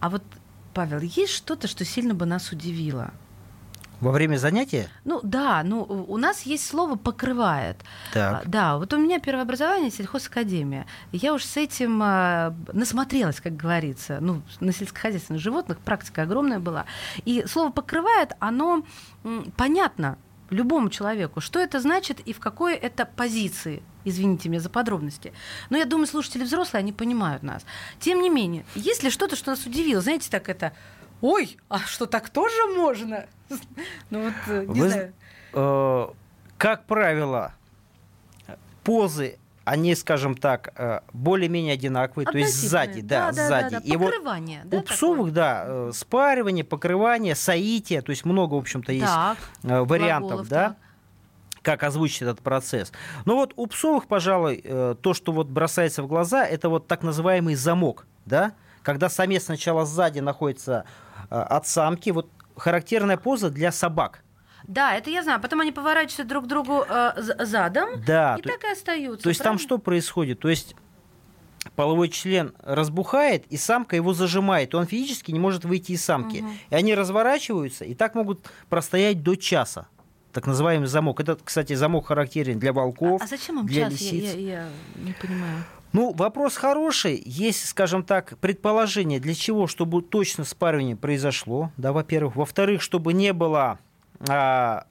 [0.00, 0.22] А вот,
[0.72, 3.12] Павел, есть что-то, что сильно бы нас удивило?
[4.02, 4.88] Во время занятия?
[5.04, 7.76] Ну да, ну у нас есть слово покрывает.
[8.12, 8.42] Так.
[8.42, 10.86] А, Да, вот у меня первое образование сельхозакадемия.
[11.12, 14.18] Я уж с этим а, насмотрелась, как говорится.
[14.20, 16.84] Ну, на сельскохозяйственных животных практика огромная была.
[17.24, 18.84] И слово покрывает, оно
[19.22, 20.18] м, понятно
[20.50, 23.84] любому человеку, что это значит и в какой это позиции.
[24.04, 25.32] Извините меня за подробности.
[25.70, 27.64] Но я думаю, слушатели взрослые, они понимают нас.
[28.00, 30.02] Тем не менее, есть ли что-то, что нас удивило?
[30.02, 30.72] Знаете, так это...
[31.22, 33.26] Ой, а что так тоже можно?
[34.10, 35.12] Ну вот, э, не Вы знаю.
[35.52, 36.08] э,
[36.58, 37.54] как правило,
[38.82, 43.08] позы, они, скажем так, э, более-менее одинаковые, то есть сзади, Относительно.
[43.08, 43.76] да, сзади.
[43.76, 43.80] да.
[43.84, 48.86] И вот да, у псовых, да, э, спаривание, покрывание, соитие, то есть много, в общем-то,
[48.86, 49.00] такое?
[49.00, 49.38] есть Так,
[49.88, 50.76] вариантов, глаголов, да, так.
[51.62, 52.90] как озвучить этот процесс.
[53.26, 54.56] Но вот у псовых, пожалуй,
[55.00, 59.84] то, что вот бросается в глаза, это вот так называемый замок, да, когда самец сначала
[59.86, 60.84] сзади находится
[61.42, 64.22] от самки, вот характерная поза для собак.
[64.68, 65.40] Да, это я знаю.
[65.40, 67.12] Потом они поворачиваются друг к другу э,
[67.44, 69.22] задом Да, и то- так и остаются.
[69.24, 69.66] То есть там правильно?
[69.66, 70.38] что происходит?
[70.40, 70.76] То есть
[71.74, 76.38] половой член разбухает, и самка его зажимает, он физически не может выйти из самки.
[76.38, 76.52] Мгм.
[76.70, 79.86] И они разворачиваются, и так могут простоять до часа.
[80.32, 81.20] Так называемый замок.
[81.20, 84.00] Это, кстати, замок характерен для волков, А зачем им для час?
[84.00, 84.34] Я, лисиц.
[84.34, 85.64] я- я не понимаю.
[85.92, 87.22] Ну, вопрос хороший.
[87.24, 92.36] Есть, скажем так, предположение, для чего, чтобы точно спаривание произошло, да, во-первых.
[92.36, 93.78] Во-вторых, чтобы не было,
[94.28, 94.86] а,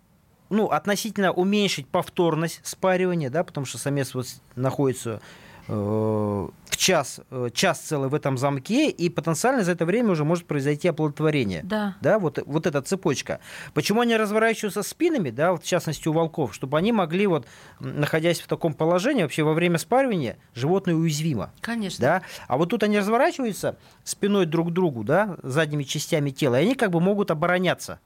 [0.49, 5.21] ну, относительно уменьшить повторность спаривания, да, потому что самец вот находится
[5.67, 6.49] э,
[6.81, 10.87] час, э, час целый в этом замке, и потенциально за это время уже может произойти
[10.87, 11.61] оплодотворение.
[11.63, 11.95] Да.
[12.01, 13.39] Да, вот, вот эта цепочка.
[13.75, 17.45] Почему они разворачиваются спинами, да, вот в частности у волков, чтобы они могли, вот,
[17.79, 21.51] находясь в таком положении, вообще во время спаривания животное уязвимо.
[21.61, 22.01] Конечно.
[22.01, 22.21] Да?
[22.47, 26.73] А вот тут они разворачиваются спиной друг к другу, да, задними частями тела, и они
[26.73, 27.99] как бы могут обороняться.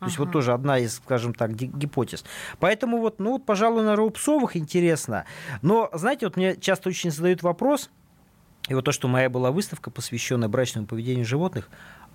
[0.00, 0.32] То есть вот Ага.
[0.32, 2.24] тоже одна из, скажем так, ги- гипотез.
[2.58, 5.24] Поэтому вот, ну, вот, пожалуй, на у псовых интересно.
[5.62, 7.90] Но, знаете, вот мне часто очень задают вопрос,
[8.68, 11.68] и вот то, что моя была выставка, посвященная брачному поведению животных,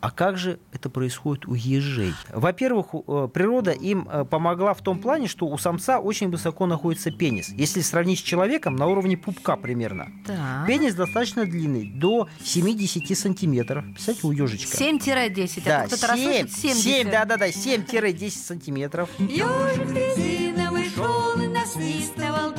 [0.03, 2.13] а как же это происходит у ежей?
[2.29, 7.09] Во-первых, э, природа им э, помогла в том плане, что у самца очень высоко находится
[7.09, 7.47] пенис.
[7.53, 10.11] Если сравнить с человеком, на уровне пупка примерно.
[10.27, 10.67] Так.
[10.67, 13.85] Пенис достаточно длинный, до 7-10 сантиметров.
[13.93, 14.77] Представляете, у ежечка.
[14.77, 15.61] 7-10.
[15.63, 16.83] Да, а то кто-то 7, расслышит 70.
[16.83, 19.09] 7, да, да, да, 7-10 сантиметров.
[19.19, 22.51] Ежик резиновый шел и насвистывал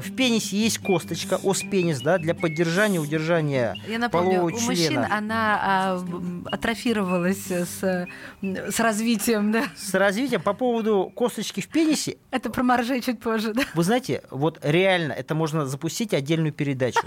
[0.00, 0.04] в.
[0.04, 4.60] Э, Э, в пенисе есть косточка, ос-пенис, да, для поддержания, удержания Я напомню, полового у
[4.60, 5.08] мужчин члена.
[5.10, 6.04] она а,
[6.50, 8.06] атрофировалась с,
[8.42, 9.64] м, с развитием, да.
[9.76, 13.62] С развитием по поводу косточки в пенисе, Это про моржей чуть позже, да.
[13.74, 17.00] вы знаете, вот реально это можно запустить отдельную передачу.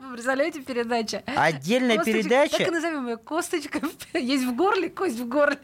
[0.00, 1.22] Вы представляете, передача?
[1.36, 2.58] Отдельная Косточка- передача.
[2.58, 3.16] Так и назовем ее.
[3.16, 3.80] Косточка
[4.12, 5.58] есть в горле, кость в горле.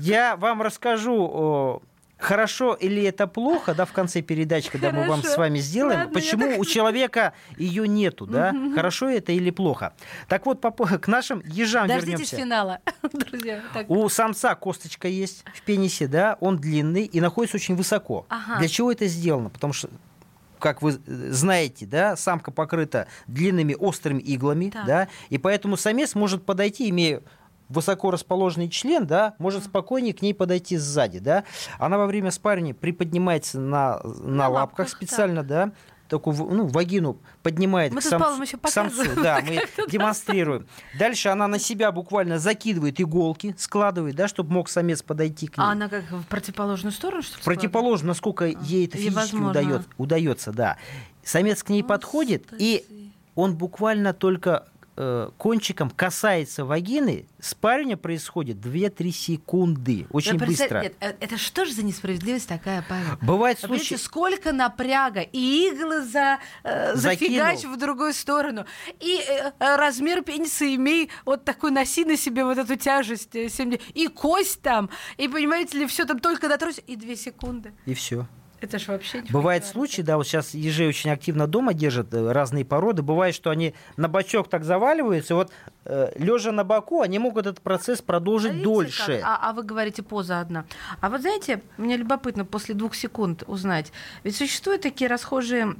[0.00, 1.80] Я вам расскажу,
[2.22, 5.28] хорошо или это плохо, да, в конце передачи, когда мы вам Хорошо.
[5.34, 9.92] с вами сделаем, Ладно, почему так- у человека ее нету, да, хорошо это или плохо.
[10.28, 12.36] Так вот, к нашим ежам Дождитесь вернемся.
[12.36, 12.78] финала,
[13.12, 13.60] друзья.
[13.74, 13.90] Так.
[13.90, 18.26] У самца косточка есть в пенисе, да, он длинный и находится очень высоко.
[18.28, 18.58] Ага.
[18.58, 19.50] Для чего это сделано?
[19.50, 19.88] Потому что
[20.58, 20.96] как вы э,
[21.30, 24.86] знаете, да, самка покрыта длинными острыми иглами, Так.
[24.86, 27.20] да, и поэтому самец может подойти, имея
[27.72, 31.44] высоко расположенный член, да, может спокойнее к ней подойти сзади, да.
[31.78, 35.72] Она во время спаривания приподнимается на, на, лапках, лапках, специально, да,
[36.08, 39.40] такую в- ну, вагину поднимает Мы к, тут с самцу- Павлом еще к самцу, да,
[39.42, 40.66] мы демонстрируем.
[40.98, 45.64] Дальше она на себя буквально закидывает иголки, складывает, да, чтобы мог самец подойти к ней.
[45.64, 47.42] А она как в противоположную сторону, что ли?
[47.44, 50.76] Противоположно, насколько ей это физически удается, удается, да.
[51.24, 52.84] Самец к ней подходит, и
[53.34, 60.06] он буквально только э, кончиком касается вагины, спаривание происходит 2-3 секунды.
[60.10, 60.82] Очень Да, быстро.
[60.82, 63.18] нет, э, это что же за несправедливость такая, Павел?
[63.20, 63.94] Бывает Вы случаи...
[63.94, 68.64] Сколько напряга, и иглы за, э, зафигач в другую сторону,
[69.00, 73.80] и э, э, размер пениса имей вот такой, носи на себе вот эту тяжесть, 70,
[73.94, 77.72] и кость там, и понимаете ли, все там только дотронься, и две секунды.
[77.86, 78.26] И все.
[78.62, 82.32] Это ж вообще не Бывают случаи, да, вот сейчас ежи очень активно дома держат э,
[82.32, 83.02] разные породы.
[83.02, 85.52] Бывает, что они на бочок так заваливаются, и вот
[86.16, 89.18] лежа на боку, они могут этот процесс А продолжить видите, дольше.
[89.18, 89.24] как?
[89.24, 90.64] А, а вы говорите поза одна.
[91.00, 93.92] А вот знаете, мне любопытно после двух секунд узнать.
[94.22, 95.74] Ведь существуют такие расхожие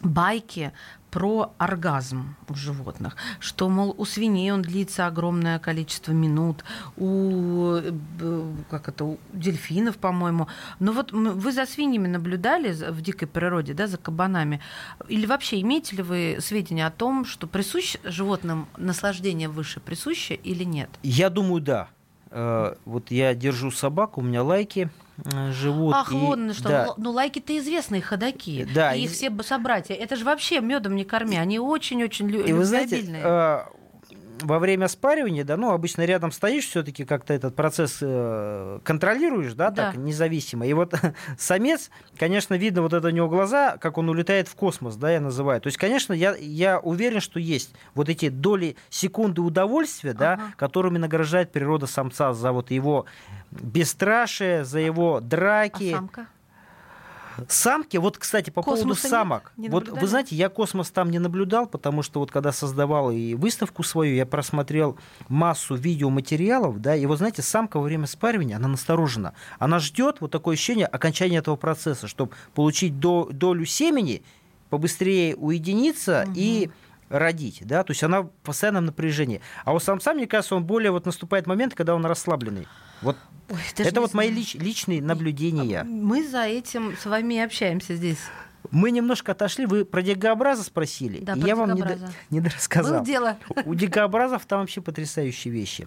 [0.00, 0.72] байки
[1.10, 6.64] про оргазм у животных, что, мол, у свиней он длится огромное количество минут,
[6.96, 10.48] у, э, как это, у дельфинов, по-моему.
[10.78, 14.60] Но вот вы за свиньями наблюдали в дикой природе, да, за кабанами?
[15.08, 20.64] Или вообще имеете ли вы сведения о том, что присуще животным наслаждение выше присуще или
[20.64, 20.90] нет?
[21.02, 21.88] Я думаю, да.
[22.30, 24.90] Э, Вот я держу собаку, у меня лайки
[25.52, 25.94] живут.
[25.94, 26.68] Ах, и- вон что.
[26.68, 28.66] да, Ну, лайки-то известные ходаки.
[28.74, 29.94] Да, И и- их все б- собратья.
[29.94, 31.36] Это же вообще медом не корми.
[31.36, 33.60] Они очень-очень лю- И вы знаете, э,
[34.42, 39.70] во время спаривания, да, ну, обычно рядом стоишь, все-таки как-то этот процесс э, контролируешь, да,
[39.70, 39.86] Да.
[39.92, 40.66] так, независимо.
[40.66, 40.94] И вот
[41.38, 45.20] самец, конечно, видно вот это у него глаза, как он улетает в космос, да, я
[45.20, 45.60] называю.
[45.60, 50.42] То есть, конечно, я, я уверен, что есть вот эти доли секунды удовольствия, да, Ага.
[50.56, 53.06] которыми награждает природа самца за вот его
[53.50, 55.92] бесстрашие, за его А драки.
[55.92, 56.26] самка?
[57.48, 59.10] Самки, вот, кстати, по поводу Космоса нет?
[59.10, 59.52] самок.
[59.56, 60.00] Не вот наблюдали?
[60.02, 64.14] вы знаете, я космос там не наблюдал, потому что вот когда создавал и выставку свою,
[64.14, 64.96] я просмотрел
[65.28, 69.34] массу видеоматериалов, да, и вот знаете, самка во время спаривания, она насторожена.
[69.58, 74.22] Она ждет вот такое ощущение окончания этого процесса, чтобы получить до- долю семени,
[74.70, 76.70] побыстрее уединиться и
[77.08, 79.40] родить, да, то есть она в постоянном напряжении.
[79.64, 82.66] А у самца, мне кажется, он более вот наступает момент, когда он расслабленный.
[83.02, 83.16] Вот
[83.50, 84.42] Ой, это вот мои знаю.
[84.42, 85.84] лич- личные наблюдения.
[85.84, 88.18] Мы за этим с вами общаемся здесь.
[88.72, 91.84] Мы немножко отошли, вы про дикообраза спросили, Да, и я вам не,
[92.30, 92.94] не рассказал.
[92.94, 93.36] Было дело.
[93.64, 95.86] У дикообразов там вообще потрясающие вещи.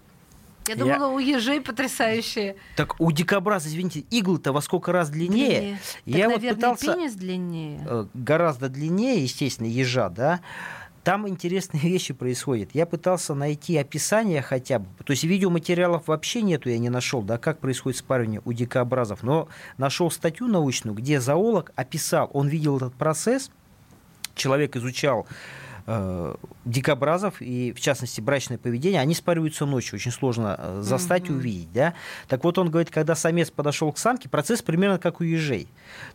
[0.68, 2.56] Я Я- думала, у ежей потрясающие.
[2.78, 5.50] Так у дикобраза, извините, иглы-то во сколько раз длиннее.
[5.60, 5.80] Длиннее.
[6.06, 7.82] Я так, вот наверное, пытался пенис длиннее.
[7.90, 10.42] э, гораздо длиннее, естественно, ежа, да.
[11.04, 12.70] Там интересные вещи происходят.
[12.74, 14.88] Я пытался найти описание хотя бы.
[15.04, 19.24] То есть видеоматериалов вообще нету, я не нашел, да, как происходит спаривание у дикообразов.
[19.24, 23.52] Но нашел статью научную, где зоолог описал, он видел этот процесс,
[24.36, 25.28] человек изучал
[25.90, 31.34] э, дикобразов и, в частности, брачное поведение, они спариваются ночью, очень сложно э, застать и
[31.34, 31.96] увидеть, да.
[32.28, 35.68] Так вот, он говорит, когда самец подошел к самке, процесс примерно как у ежей.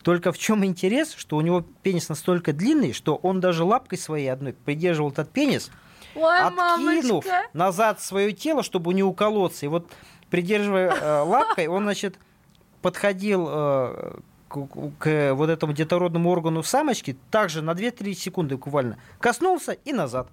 [0.02, 4.28] Только в чем интерес, что у него пенис настолько длинный, что он даже лапкой своей
[4.28, 5.70] одной придерживал этот пенис,
[6.14, 7.48] Ой, откинув мамочка.
[7.52, 9.66] назад свое тело, чтобы не уколоться.
[9.66, 9.90] И вот,
[10.30, 12.16] придерживая э, лапкой, он, значит,
[12.80, 14.18] подходил э,
[14.98, 20.28] к, вот этому детородному органу самочки, также на 2-3 секунды буквально, коснулся и назад.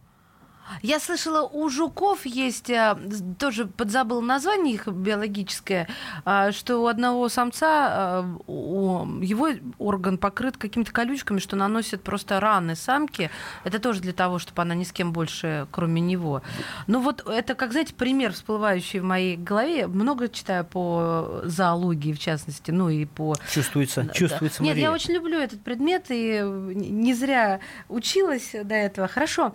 [0.81, 2.97] Я слышала, у жуков есть, а,
[3.37, 5.87] тоже подзабыл название их биологическое,
[6.25, 12.75] а, что у одного самца а, его орган покрыт какими-то колючками, что наносит просто раны
[12.75, 13.29] самки.
[13.63, 16.41] Это тоже для того, чтобы она ни с кем больше, кроме него.
[16.87, 19.87] Ну вот это, как знаете, пример, всплывающий в моей голове.
[19.87, 23.35] Много читаю по зоологии, в частности, ну и по...
[23.51, 27.59] Чувствуется, чувствуется, Нет, я очень люблю этот предмет, и не зря
[27.89, 29.07] училась до этого.
[29.07, 29.53] Хорошо.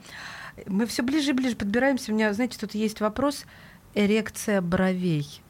[0.66, 2.12] Мы все ближе и ближе подбираемся.
[2.12, 3.44] У меня, знаете, тут есть вопрос.
[3.94, 5.42] Эрекция бровей.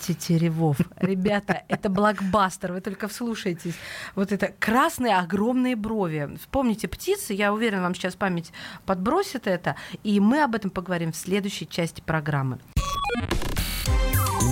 [0.00, 0.78] Тетеревов.
[0.96, 3.74] Ребята, это блокбастер, вы только вслушайтесь.
[4.14, 6.36] Вот это красные огромные брови.
[6.40, 8.52] Вспомните птицы, я уверена, вам сейчас память
[8.84, 12.58] подбросит это, и мы об этом поговорим в следующей части программы.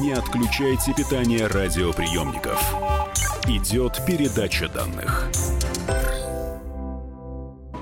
[0.00, 2.74] Не отключайте питание радиоприемников.
[3.46, 5.28] Идет передача данных.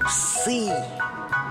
[0.04, 0.72] Псы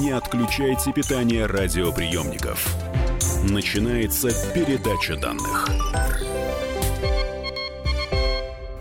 [0.00, 2.76] Не отключайте питание радиоприемников.
[3.48, 5.66] Начинается передача данных.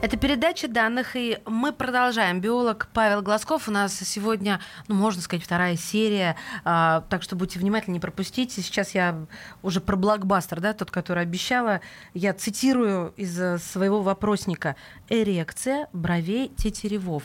[0.01, 2.41] Это передача данных, и мы продолжаем.
[2.41, 3.69] Биолог Павел Глазков.
[3.69, 4.59] У нас сегодня,
[4.89, 6.35] ну, можно сказать, вторая серия,
[6.65, 8.61] а, так что будьте внимательны, не пропустите.
[8.61, 9.25] Сейчас я
[9.63, 11.79] уже про блокбастер, да, тот, который обещала.
[12.13, 14.75] Я цитирую из своего вопросника.
[15.07, 17.23] «Эрекция бровей тетеревов».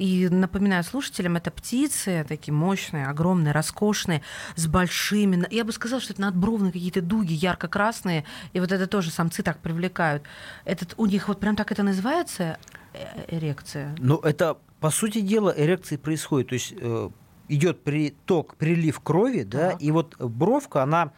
[0.00, 4.22] И напоминаю слушателям, это птицы такие мощные, огромные, роскошные,
[4.56, 5.46] с большими...
[5.50, 8.24] Я бы сказала, что это надбровные какие-то дуги, ярко-красные.
[8.54, 10.22] И вот это тоже самцы так привлекают.
[10.64, 12.56] Этот, у них вот прям так это называется
[12.94, 13.94] э, эрекция?
[13.98, 16.48] Ну, это, по сути дела, эрекции происходит.
[16.48, 17.10] То есть э,
[17.48, 21.12] идет приток, прилив крови, да, и вот бровка, она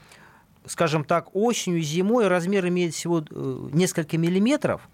[0.66, 4.88] скажем так, осенью, зимой размер имеет всего э, несколько миллиметров,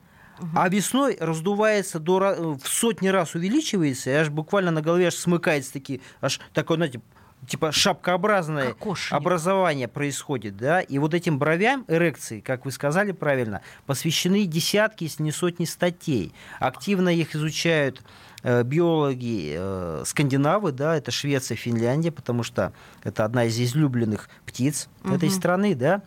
[0.54, 5.72] а весной раздувается до, в сотни раз увеличивается, и аж буквально на голове аж смыкается
[5.72, 7.00] такие, аж такое, знаете,
[7.46, 9.12] типа шапкообразное Кокошник.
[9.12, 15.22] образование происходит, да, и вот этим бровям эрекции, как вы сказали правильно, посвящены десятки, если
[15.22, 16.32] не сотни статей.
[16.58, 18.02] Активно их изучают
[18.42, 22.72] э, биологи э, скандинавы, да, это Швеция, Финляндия, потому что
[23.02, 25.14] это одна из излюбленных птиц угу.
[25.14, 26.02] этой страны, да,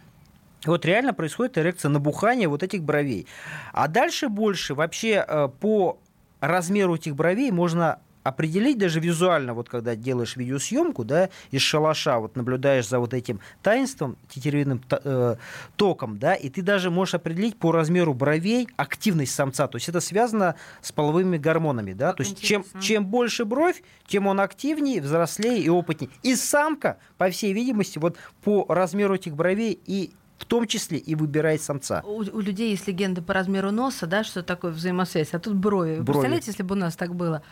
[0.66, 3.28] вот реально происходит эрекция, набухание вот этих бровей.
[3.74, 6.00] А дальше больше вообще э, по
[6.40, 12.36] размеру этих бровей можно определить даже визуально, вот когда делаешь видеосъемку, да, из шалаша, вот
[12.36, 15.36] наблюдаешь за вот этим таинством, тетеревиным э,
[15.76, 19.68] током, да, и ты даже можешь определить по размеру бровей активность самца.
[19.68, 22.14] То есть это связано с половыми гормонами, да.
[22.14, 26.12] То есть чем, чем больше бровь, тем он активнее, взрослее и опытнее.
[26.22, 30.12] И самка, по всей видимости, вот по размеру этих бровей и
[30.42, 32.02] в том числе и выбирает самца.
[32.04, 36.00] У, у людей есть легенда по размеру носа, да, что такое взаимосвязь, а тут брови.
[36.00, 36.06] брови.
[36.06, 37.44] Представляете, если бы у нас так было?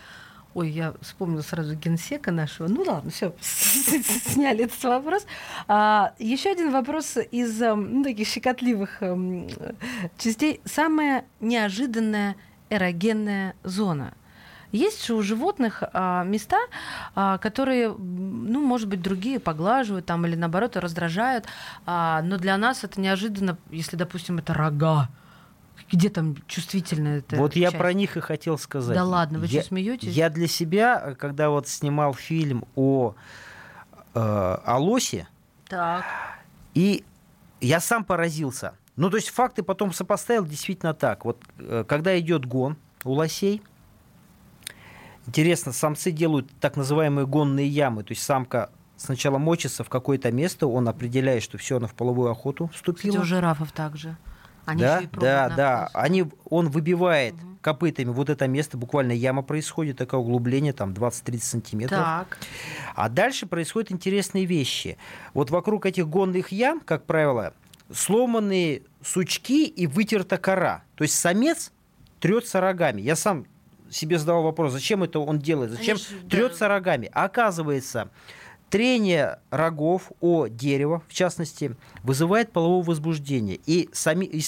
[0.55, 2.67] Ой, я вспомнила сразу генсека нашего.
[2.67, 5.27] Ну ладно, все, сняли этот вопрос.
[5.67, 9.47] А, еще один вопрос из эм, ну, таких щекотливых эм,
[10.17, 10.59] частей.
[10.65, 12.35] Самая неожиданная
[12.71, 14.15] эрогенная зона.
[14.71, 16.59] Есть же у животных а, места,
[17.15, 21.45] а, которые, ну, может быть, другие поглаживают там или наоборот раздражают,
[21.85, 25.09] а, но для нас это неожиданно, если, допустим, это рога.
[25.91, 27.73] Где там чувствительная это Вот часть?
[27.73, 28.95] я про них и хотел сказать.
[28.95, 30.13] Да ладно, вы я, что, смеетесь?
[30.13, 33.15] Я для себя, когда вот снимал фильм о,
[34.13, 35.27] э, о лосе,
[35.67, 36.03] так.
[36.75, 37.03] и
[37.61, 38.73] я сам поразился.
[38.97, 41.25] Ну, то есть факты потом сопоставил действительно так.
[41.25, 43.63] Вот э, когда идет гон у лосей,
[45.29, 50.65] Интересно, самцы делают так называемые гонные ямы, то есть самка сначала мочится в какое-то место,
[50.65, 53.11] он определяет, что все, она в половую охоту вступила.
[53.11, 54.17] Кстати, у жирафов также.
[54.65, 55.89] Они да, да, да.
[55.93, 57.57] Они, он выбивает угу.
[57.61, 61.99] копытами вот это место, буквально яма происходит, такое углубление, там 20-30 сантиметров.
[61.99, 62.39] Так.
[62.95, 64.97] А дальше происходят интересные вещи.
[65.35, 67.53] Вот вокруг этих гонных ям, как правило,
[67.93, 70.81] сломанные сучки и вытерта кора.
[70.95, 71.71] То есть самец
[72.19, 73.01] трется рогами.
[73.01, 73.45] Я сам
[73.91, 76.67] себе задавал вопрос, зачем это он делает, зачем Конечно, трется да.
[76.69, 77.09] рогами.
[77.13, 78.09] А оказывается,
[78.69, 83.59] трение рогов о дерево, в частности, вызывает половое возбуждение.
[83.65, 84.43] И, сами, и,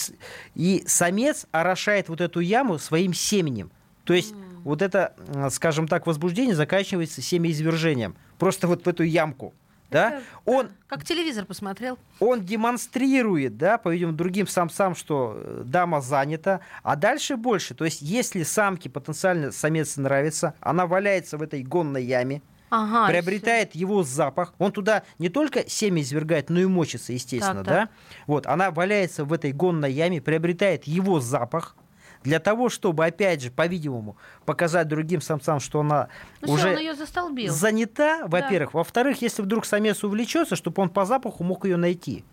[0.56, 3.72] и самец орошает вот эту яму своим семенем.
[4.04, 4.62] То есть mm.
[4.64, 5.14] вот это,
[5.52, 8.16] скажем так, возбуждение заканчивается семяизвержением.
[8.38, 9.54] Просто вот в эту ямку.
[9.92, 11.98] Да, он Как телевизор посмотрел.
[12.20, 17.74] он демонстрирует, да, по-видимому, другим самцам, что э, дама занята, а дальше больше.
[17.76, 22.42] То есть, если самке потенциально самец нравится, она валяется в этой гонной яме,
[22.74, 24.54] Ага, приобретает его запах.
[24.58, 27.89] Он туда не только семя извергает, но и мочится, естественно, Так, так.
[27.89, 27.89] да?
[28.28, 31.76] Вот, она валяется в этой гонной яме, приобретает его запах.
[32.24, 34.15] Для того, чтобы, опять же, по-видимому,
[34.45, 36.07] показать другим самцам, что она.
[36.41, 37.51] Ну уже всё, он ее застолбил.
[37.51, 38.74] занята, во-первых.
[38.74, 42.24] Во-вторых, если вдруг самец увлечется, чтобы он по запаху мог ее найти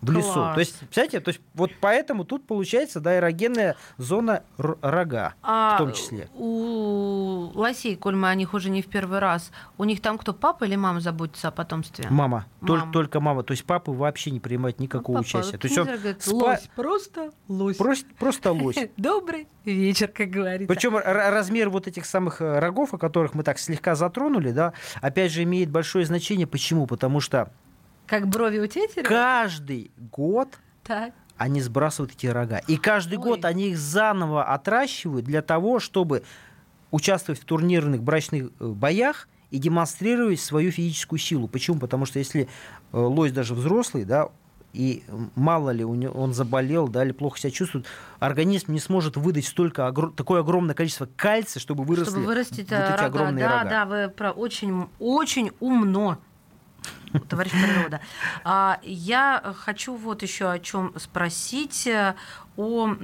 [0.00, 0.32] в лесу.
[0.32, 0.54] Класс.
[0.54, 5.78] То есть, представляете, то есть вот поэтому тут получается да, эрогенная зона рога А в
[5.78, 6.28] том числе.
[6.34, 10.32] у лосей, коль мы о них уже не в первый раз, у них там кто,
[10.32, 12.06] папа или мама заботится о потомстве?
[12.10, 12.92] Мама, Мама.
[12.92, 13.42] только мама.
[13.42, 15.52] То есть папа вообще не принимает никакого Папа, участия.
[15.52, 17.76] вот То есть он говорит, спа- лось, просто лось.
[17.76, 18.76] Просто, просто лось.
[18.96, 20.72] Добрый вечер, как говорится.
[20.72, 24.72] Причем размер вот этих самых э, рогов, о которых мы так слегка затронули, да,
[25.02, 26.46] опять же имеет большое значение.
[26.46, 26.86] Почему?
[26.86, 27.52] Потому что
[28.10, 29.04] Как брови у тетеря?
[29.06, 31.14] каждый год Так.
[31.36, 32.58] они сбрасывают эти рога.
[32.66, 33.24] И каждый Ой.
[33.24, 36.24] год они их заново отращивают для того, чтобы
[36.90, 41.46] участвовать в турнирных брачных э, боях и демонстрировать свою физическую силу.
[41.46, 41.78] Почему?
[41.78, 42.46] Потому что если э,
[42.98, 44.28] лось даже взрослый, да,
[44.72, 45.02] и
[45.34, 47.86] мало ли он заболел, да, или плохо себя чувствует,
[48.20, 52.78] организм не сможет выдать столько огр- такое огромное количество кальция, чтобы выросли Чтобы вырастить вот
[52.78, 53.04] эти рога.
[53.06, 53.70] огромные да, рога.
[53.70, 56.18] да, вы про очень, очень умно,
[57.28, 58.00] товарищ природа.
[58.44, 62.14] А, я хочу вот еще о чем спросить э,
[62.56, 62.94] о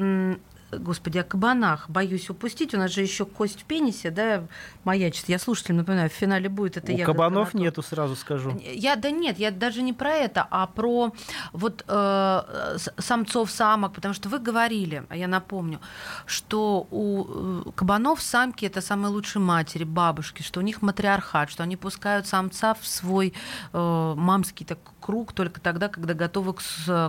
[0.72, 2.74] Господи, о кабанах боюсь упустить.
[2.74, 4.44] У нас же еще кость в пенисе, да,
[4.84, 5.28] маячит.
[5.28, 7.62] Я слушателям напоминаю, в финале будет это ягодка кабанов на торт.
[7.62, 8.60] нету, сразу скажу.
[8.60, 11.12] Я да нет, я даже не про это, а про
[11.52, 15.80] вот э, самцов самок, потому что вы говорили, а я напомню,
[16.26, 17.26] что у
[17.68, 22.26] э, кабанов самки это самые лучшие матери, бабушки, что у них матриархат, что они пускают
[22.26, 23.34] самца в свой
[23.72, 26.60] э, мамский так, круг только тогда, когда готовы к,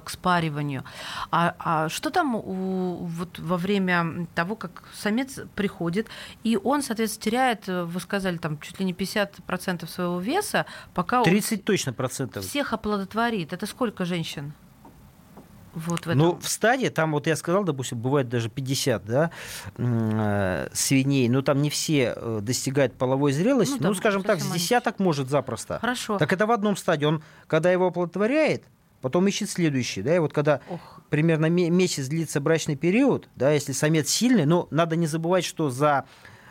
[0.04, 0.84] к спариванию.
[1.32, 6.08] А, а что там у, вот во время того, как самец приходит,
[6.44, 11.20] и он, соответственно, теряет, э, вы сказали, там чуть ли не 50% своего веса, пока
[11.20, 12.46] он 30 точно процентов.
[12.46, 13.54] всех оплодотворит.
[13.54, 14.54] Это сколько женщин?
[15.74, 16.18] Вот в этом.
[16.18, 19.32] Ну, в стадии, там вот я сказал, допустим, бывает даже 50, да,
[19.78, 23.78] э, свиней, но там не все э, достигают половой зрелости.
[23.80, 25.78] Ну, Ну, скажем так, с десяток может запросто.
[25.80, 26.18] Хорошо.
[26.18, 27.06] Так это в одном стадии.
[27.06, 28.64] Он, когда его оплодотворяет,
[29.02, 30.97] потом ищет следующий, да, и вот когда Ох.
[31.10, 35.70] Примерно ме- месяц длится брачный период, да, если самец сильный, но надо не забывать, что
[35.70, 36.06] за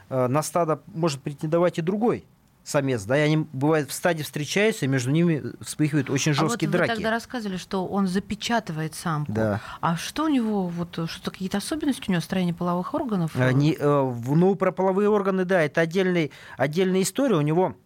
[0.09, 2.25] э, на стадо может претендовать и другой
[2.67, 6.51] самец, да, и они бывают в стадии встречаются, и между ними вспыхивают очень а вот
[6.51, 6.95] жесткие вы драки.
[6.95, 9.33] тогда рассказывали, что он запечатывает самку.
[9.33, 9.61] Да.
[9.81, 13.37] А что у него, вот что какие-то особенности у него строение половых органов?
[13.37, 17.37] Не, э, ну, про половые органы, да, это отдельный, отдельная история.
[17.37, 17.77] У него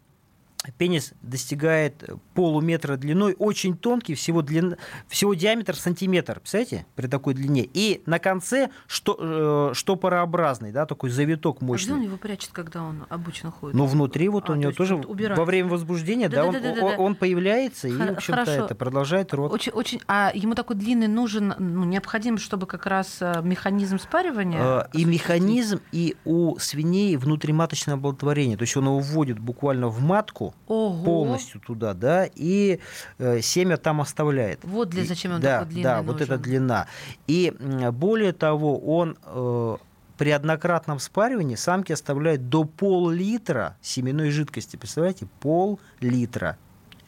[0.76, 2.04] пенис достигает
[2.34, 4.76] полуметра длиной, очень тонкий, всего, длин,
[5.08, 7.66] всего диаметр сантиметр, представляете, при такой длине.
[7.72, 12.04] И на конце что, э, штопорообразный, да, такой завиток А где он мощный.
[12.04, 13.74] его прячет, когда он обычно ходит?
[13.74, 15.38] Но внутри вот А, у него тоже убирает.
[15.38, 16.86] во время возбуждения, да, он, Да-да-да-да-да.
[16.86, 19.52] он- он появляется и, Хор- в общем-то, это продолжает рот.
[19.52, 24.60] Очень, очень, а ему такой длинный нужен, ну, необходим, чтобы как раз э, механизм спаривания.
[24.62, 28.56] Э, И механизм, и у свиней внутриматочное оплодотворение.
[28.58, 31.04] То есть он его вводит буквально в матку, Ого.
[31.04, 32.80] полностью туда, да, и
[33.18, 34.60] э, семя там оставляет.
[34.64, 36.26] Вот для И- зачем он да, такой длинный Да, вот нужен.
[36.34, 36.86] эта длина.
[37.26, 37.52] И
[37.92, 39.76] более того, он э,
[40.18, 44.76] при однократном спаривании самки оставляют до пол-литра семенной жидкости.
[44.76, 45.26] Представляете?
[45.40, 46.56] Пол-литра.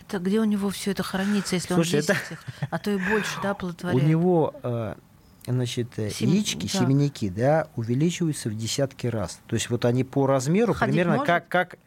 [0.08, 2.90] Это где у него все это хранится, если Слушай, он 10 это- их, а то
[2.90, 4.02] и больше, да, У оплодотворяет?
[4.06, 4.94] него э,
[5.46, 6.78] значит, э, Сем- яички, да.
[6.80, 9.40] семенники, да, увеличиваются в десятки раз.
[9.46, 11.26] То есть вот они по размеру Ходить примерно может?
[11.26, 11.78] как, как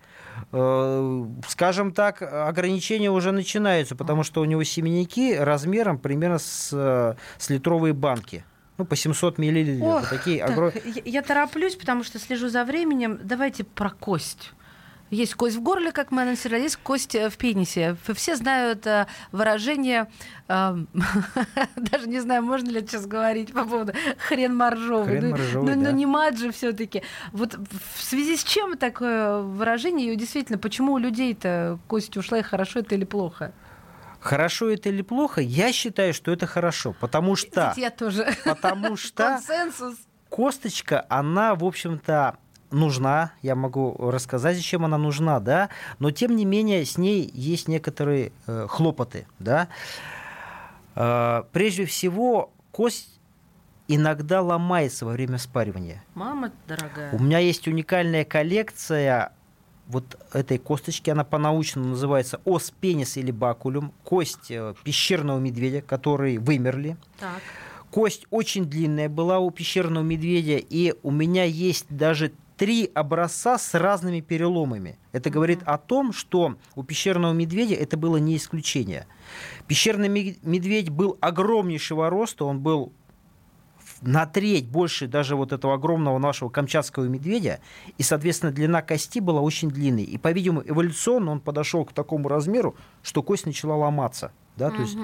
[1.47, 7.49] скажем так, ограничения уже начинаются, потому что у него семенники размером примерно с, э, с
[7.49, 8.43] литровые банки.
[8.77, 10.03] Ну, по 700 миллилитров.
[10.03, 10.81] Ох, такие так, огромные.
[10.95, 13.19] я, я тороплюсь, потому что слежу за временем.
[13.23, 14.51] Давайте про кость.
[15.11, 17.95] Есть кость в горле, как мы анонсировали, есть кость э, в пенисе.
[18.15, 20.07] Все знают э, выражение,
[20.47, 20.75] э,
[21.75, 23.93] даже не знаю, можно ли это сейчас говорить по поводу
[24.27, 25.05] хрен моржовый.
[25.19, 25.91] Хрен Ну, моржовый, ну, да.
[25.91, 27.03] ну, не мат же все-таки.
[27.33, 27.53] Вот
[27.95, 30.11] в связи с чем такое выражение?
[30.11, 33.53] И действительно, почему у людей-то кость ушла и хорошо это или плохо?
[34.19, 35.39] Хорошо это или плохо?
[35.39, 38.27] Я считаю, что это хорошо, потому что, Кстати, я тоже.
[38.43, 39.97] потому что Консенсус.
[40.29, 42.37] косточка, она, в общем-то,
[42.71, 47.67] нужна, я могу рассказать, зачем она нужна, да, но тем не менее с ней есть
[47.67, 49.67] некоторые э, хлопоты, да.
[50.95, 53.19] Э, прежде всего, кость
[53.87, 56.03] иногда ломается во время спаривания.
[56.13, 57.11] Мама дорогая.
[57.13, 59.31] У меня есть уникальная коллекция
[59.87, 66.39] вот этой косточки, она по-научному называется ос пенис или бакулюм, кость э, пещерного медведя, которые
[66.39, 66.97] вымерли.
[67.19, 67.41] Так.
[67.91, 73.73] Кость очень длинная была у пещерного медведя, и у меня есть даже три образца с
[73.73, 74.97] разными переломами.
[75.11, 79.07] Это говорит о том, что у пещерного медведя это было не исключение.
[79.67, 82.93] Пещерный медведь был огромнейшего роста, он был
[84.01, 87.59] на треть больше даже вот этого огромного нашего камчатского медведя,
[87.97, 90.03] и, соответственно, длина кости была очень длинной.
[90.03, 94.31] И, по-видимому, эволюционно он подошел к такому размеру, что кость начала ломаться.
[94.57, 94.69] Да?
[94.69, 94.97] То есть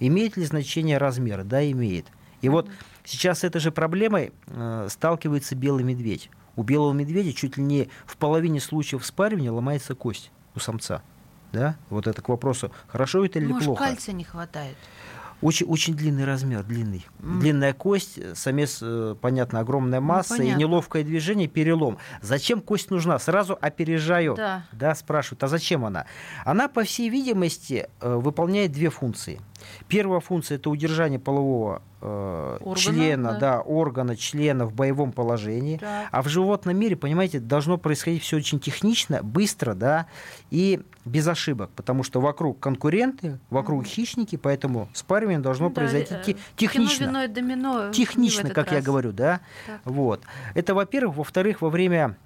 [0.00, 1.44] имеет ли значение размер?
[1.44, 2.06] Да, имеет.
[2.40, 2.68] И вот
[3.04, 6.28] сейчас с этой же проблемой э, сталкивается белый медведь.
[6.56, 11.02] У белого медведя чуть ли не в половине случаев спаривания ломается кость у самца.
[11.52, 11.76] Да?
[11.90, 13.84] Вот это к вопросу, хорошо это или Может, плохо.
[13.84, 14.76] кальция не хватает?
[15.42, 17.04] Очень, очень длинный размер, длинный.
[17.20, 17.40] Mm.
[17.40, 21.98] Длинная кость, самец, э, понятно, огромная ну, масса ну, и неловкое движение, перелом.
[22.20, 23.18] Зачем кость нужна?
[23.18, 24.34] Сразу опережаю.
[24.36, 24.64] Да.
[24.72, 26.06] да, спрашивают, а зачем она?
[26.44, 29.40] Она, по всей видимости, э, выполняет две функции.
[29.88, 33.38] Первая функция– это удержание полового э, органа, члена, да.
[33.38, 35.78] да, органа, члена в боевом положении.
[35.78, 36.08] Да.
[36.10, 40.06] А в животном мире, понимаете, должно происходить все очень технично, быстро, да,
[40.50, 43.86] и без ошибок, потому что вокруг конкуренты, вокруг mm.
[43.86, 47.06] хищники, поэтому спаривание должно да, произойти э, технично.
[47.06, 48.76] Кино, вино, домино технично, как раз.
[48.76, 49.40] я говорю, да.
[49.66, 49.80] Так.
[49.84, 50.22] Вот.
[50.54, 51.16] Это, во-первых.
[51.16, 52.16] Во-вторых, во время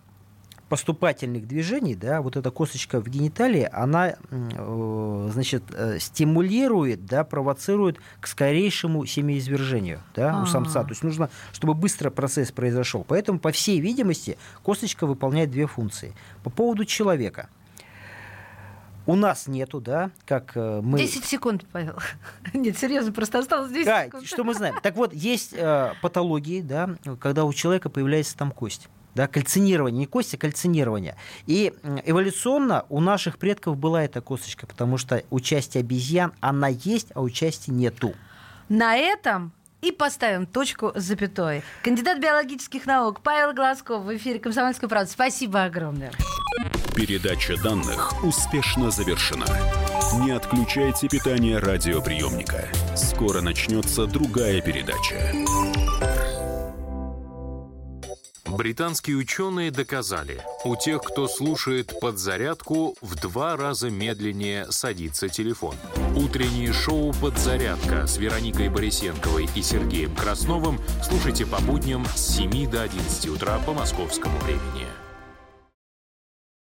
[0.68, 7.98] поступательных движений, да, вот эта косточка в гениталии, она, э, значит, э, стимулирует, да, провоцирует
[8.20, 10.42] к скорейшему семяизвержению, да, А-а-а.
[10.42, 10.82] у самца.
[10.82, 13.04] То есть нужно, чтобы быстро процесс произошел.
[13.06, 16.14] Поэтому, по всей видимости, косточка выполняет две функции.
[16.42, 17.48] По поводу человека.
[19.06, 20.98] У нас нету, да, как э, мы...
[20.98, 21.94] 10 секунд, Павел.
[22.52, 24.26] Нет, серьезно, просто осталось 10 да, секунд.
[24.26, 24.74] что мы знаем?
[24.82, 26.90] Так вот, есть э, патологии, да,
[27.20, 31.16] когда у человека появляется там кость да, кальцинирование, не кость, а кальцинирование.
[31.46, 31.72] И
[32.04, 37.22] эволюционно у наших предков была эта косточка, потому что у части обезьян она есть, а
[37.22, 38.12] у части нету.
[38.68, 39.52] На этом
[39.82, 41.62] и поставим точку с запятой.
[41.82, 45.10] Кандидат биологических наук Павел Глазков в эфире «Комсомольской правды».
[45.10, 46.12] Спасибо огромное.
[46.94, 49.46] Передача данных успешно завершена.
[50.24, 52.68] Не отключайте питание радиоприемника.
[52.96, 55.32] Скоро начнется другая передача.
[58.48, 65.74] Британские ученые доказали, у тех, кто слушает подзарядку, в два раза медленнее садится телефон.
[66.14, 72.82] Утреннее шоу «Подзарядка» с Вероникой Борисенковой и Сергеем Красновым слушайте по будням с 7 до
[72.82, 74.85] 11 утра по московскому времени.